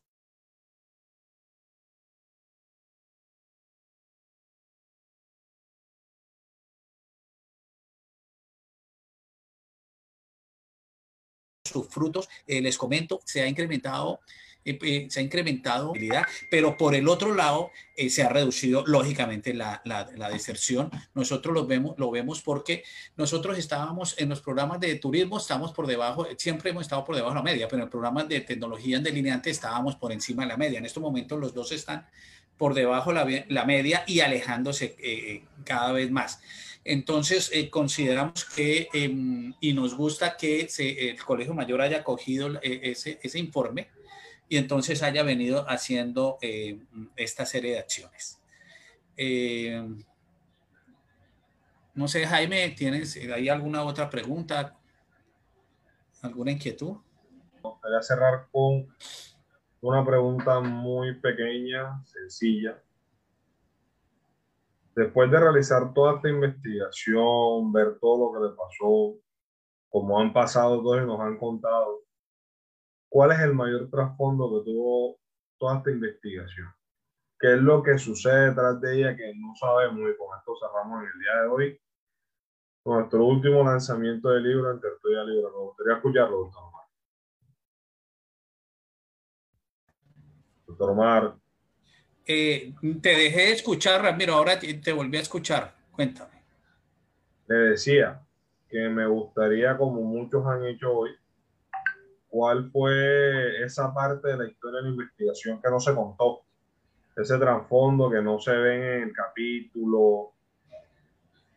[11.74, 12.30] sus frutos.
[12.48, 14.20] Eh, les comento, se ha incrementado
[14.66, 15.92] eh, eh, se ha incrementado,
[16.50, 17.72] pero por el otro lado
[18.08, 20.90] se ha reducido lógicamente la, la, la, deserción.
[21.14, 22.86] Nosotros lo vemos, lo vemos porque
[23.18, 27.34] nosotros estábamos en los programas de turismo, estamos por debajo, siempre hemos estado por debajo
[27.34, 30.50] de la media, pero en el programa de tecnología en delineante estábamos por encima de
[30.50, 30.80] la media.
[30.80, 32.08] En estos momentos los dos están
[32.58, 36.40] por debajo de la, media y alejándose cada vez más.
[36.86, 42.82] Entonces, eh, consideramos que, em, y nos gusta que el Colegio Mayor haya cogido eh,
[42.84, 43.88] ese, ese, informe
[44.50, 46.80] y entonces haya venido haciendo eh,
[47.16, 48.40] esta serie de acciones.
[51.94, 54.76] no sé, Jaime, ¿tienes ahí alguna otra pregunta?
[56.22, 56.98] ¿Alguna inquietud?
[57.62, 58.94] Voy a cerrar con
[59.82, 62.82] una pregunta muy pequeña, sencilla
[64.96, 69.16] después de realizar toda esta investigación, ver todo lo que le pasó,
[69.90, 72.02] como han pasado todos y nos han contado,
[73.10, 75.20] ¿cuál es el mayor trasfondo que tuvo
[75.58, 76.68] toda esta investigación?
[77.40, 80.00] ¿Qué es lo que sucede detrás de ella que no sabemos?
[80.00, 81.80] Y con esto cerramos en el día de hoy
[82.86, 85.52] nuestro último lanzamiento de libro en Tertulia Libre.
[85.52, 86.88] Me gustaría escucharlo, doctor Omar.
[90.66, 91.43] Doctor Omar,
[92.26, 95.74] eh, te dejé de escuchar, Ramiro, ahora te, volví a escuchar.
[95.92, 96.32] Cuéntame.
[97.48, 98.22] Le decía
[98.70, 101.12] que me gustaría, como muchos han hecho hoy,
[102.30, 106.42] cuál fue esa parte de la historia de la investigación que no se contó,
[107.16, 110.32] ese trasfondo que no se ve en el capítulo,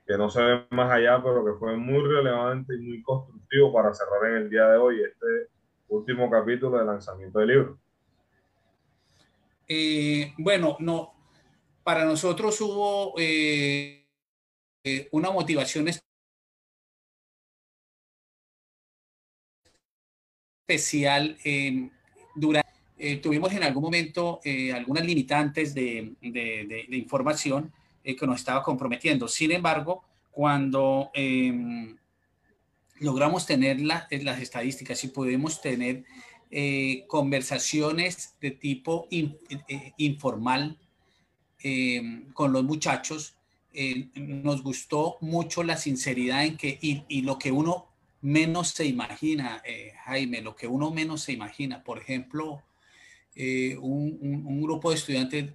[0.06, 3.94] que no se ve más allá, pero que fue muy relevante y muy constructivo para
[3.94, 5.51] cerrar en el día de hoy este
[5.88, 7.78] último capítulo de lanzamiento del libro.
[9.68, 11.14] Eh, bueno, no,
[11.82, 14.06] para nosotros hubo eh,
[14.84, 15.88] eh, una motivación
[20.68, 21.36] especial
[22.34, 24.40] durante, tuvimos en algún momento
[24.74, 26.16] algunas limitantes de,
[26.90, 27.72] información
[28.02, 29.26] que nos estaba comprometiendo.
[29.28, 31.97] Sin embargo, cuando em,
[33.01, 36.05] logramos tener las estadísticas y pudimos tener
[36.51, 40.78] eh, conversaciones de tipo eh, informal
[41.62, 43.35] eh, con los muchachos.
[44.14, 47.89] nos gustó mucho la sinceridad en que, y, lo que uno
[48.23, 49.62] menos se imagina,
[50.05, 51.82] Jaime, lo que uno menos se imagina.
[51.82, 52.62] Por ejemplo,
[53.36, 55.52] un, un, grupo de estudiantes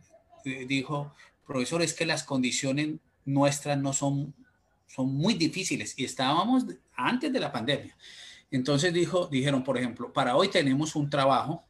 [0.67, 1.13] dijo,
[1.47, 4.35] profesor, es que las condiciones nuestras no son,
[4.87, 6.65] son muy difíciles y estábamos
[6.95, 7.95] antes de la pandemia.
[8.51, 11.63] Entonces dijo, dijeron, por ejemplo, para hoy tenemos un trabajo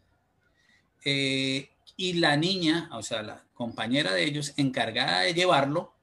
[1.05, 5.93] eh, y la niña, o sea, la compañera de ellos encargada de llevarlo,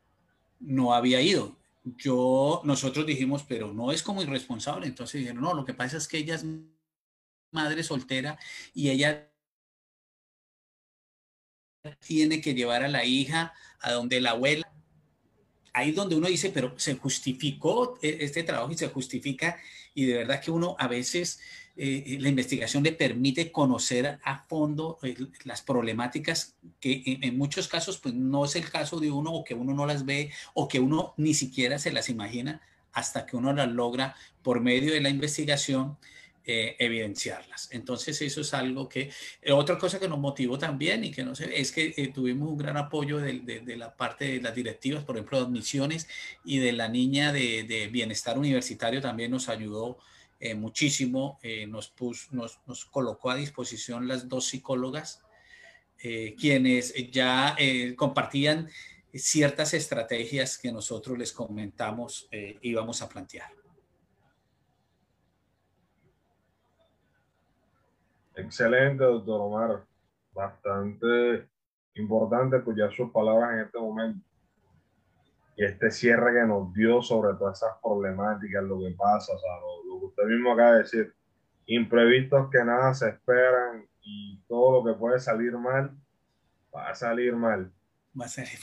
[0.61, 1.57] no había ido.
[1.97, 4.87] Yo, nosotros dijimos, pero no es como irresponsable.
[4.87, 6.45] Entonces dijeron, no, lo que pasa es que ella es
[7.51, 8.39] madre soltera
[8.75, 9.29] y ella
[12.01, 14.71] tiene que llevar a la hija a donde la abuela.
[15.73, 19.59] Ahí donde uno dice, pero se justificó e-, este trabajo y se justifica
[19.99, 21.41] y de verdad que uno a veces
[21.77, 27.67] eh, eh, la investigación le permite conocer a fondo eh, las problemáticas que en, muchos
[27.67, 30.69] casos pues no es el caso de uno o que uno no las ve o
[30.69, 32.61] que uno ni siquiera se las imagina
[32.93, 34.15] hasta que uno las logra
[34.45, 35.99] por medio de la investigación
[36.49, 37.69] evidenciarlas.
[37.73, 39.11] Entonces eso es algo que,
[39.53, 42.79] otra cosa que nos motivó también y que no sé, es que tuvimos un gran
[42.79, 46.09] apoyo de, la parte de las directivas, por ejemplo, de admisiones
[46.45, 49.99] y de la niña de, bienestar universitario también nos ayudó
[50.41, 51.93] eh, muchísimo, eh, nos,
[52.31, 55.21] nos, nos, colocó a disposición las dos psicólogas,
[56.03, 57.57] eh, quienes ya
[57.97, 58.71] compartían
[59.13, 62.29] ciertas estrategias que nosotros les comentamos
[62.63, 63.51] íbamos a plantear.
[68.39, 69.85] Excelente, doctor Omar.
[70.33, 71.49] Bastante
[71.95, 74.25] importante escuchar sus palabras en este momento.
[75.57, 79.51] Y este cierre que nos dio sobre todas esas problemáticas, lo que pasa, o sea,
[79.57, 81.15] lo, que usted mismo acaba de decir,
[81.67, 85.91] imprevistos que nada se esperan y todo lo que puede salir mal,
[86.75, 87.73] va a salir mal.
[88.19, 88.61] Va a salir.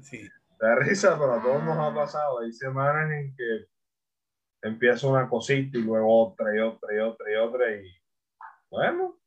[0.00, 0.26] Sí.
[0.58, 2.40] Da risa, pero a todos nos ha pasado.
[2.40, 3.66] Hay semanas en que
[4.62, 7.98] empieza una cosita y luego otra y otra y otra y otra y
[8.70, 9.18] bueno,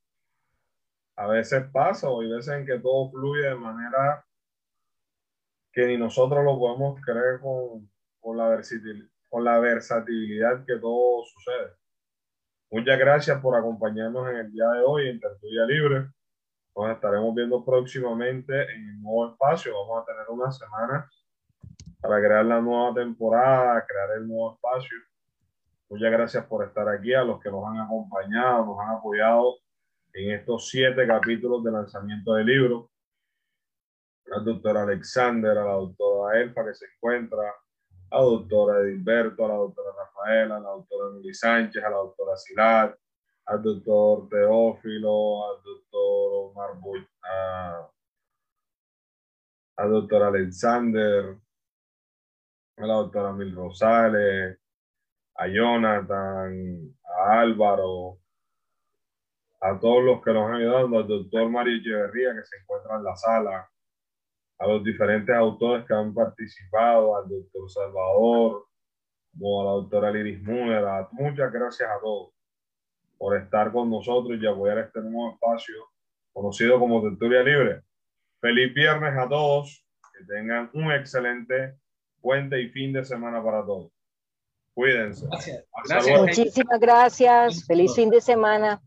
[1.15, 4.25] a veces pasa, o hay veces en que todo fluye de manera
[5.71, 7.89] que ni nosotros lo podemos creer con,
[8.19, 11.73] con, la, versatilidad, con la versatilidad que todo sucede.
[12.71, 16.11] Muchas gracias por acompañarnos en el día de hoy en Tertulia Libre.
[16.75, 19.73] Nos estaremos viendo próximamente en el nuevo espacio.
[19.73, 21.09] Vamos a tener una semana
[21.99, 24.97] para crear la nueva temporada, crear el nuevo espacio
[25.91, 29.57] Muchas gracias por estar aquí, a los que nos han acompañado, nos han apoyado
[30.13, 32.89] en estos siete capítulos de lanzamiento del libro.
[34.31, 37.41] Al doctor Alexander, a la doctora Elfa que se encuentra,
[38.09, 41.97] a la doctora Edilberto, a la doctora Rafaela, a la doctora Luis Sánchez, a la
[41.97, 42.97] doctora Silar,
[43.47, 47.05] al doctor Teófilo, al doctor Omar Buy,
[49.75, 51.35] al doctor Alexander,
[52.77, 54.60] a la doctora Mil Rosales,
[55.41, 58.19] a Jonathan, a Álvaro,
[59.59, 63.03] a todos los que nos han ayudado, al doctor Mario Echeverría que se encuentra en
[63.03, 63.67] la sala,
[64.59, 68.67] a los diferentes autores que han participado, al doctor Salvador,
[69.39, 72.33] o a la doctora Liris Müller, muchas gracias a todos
[73.17, 75.75] por estar con nosotros y apoyar este nuevo espacio
[76.33, 77.81] conocido como Tertulia Libre.
[78.39, 81.79] Feliz viernes a todos, que tengan un excelente
[82.21, 83.91] puente y fin de semana para todos.
[84.73, 85.27] Cuídense.
[85.87, 86.21] Gracias.
[86.21, 87.65] Muchísimas gracias.
[87.65, 88.81] Feliz fin de semana.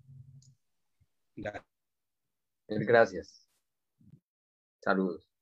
[2.68, 3.46] Gracias.
[4.82, 5.33] Saludos.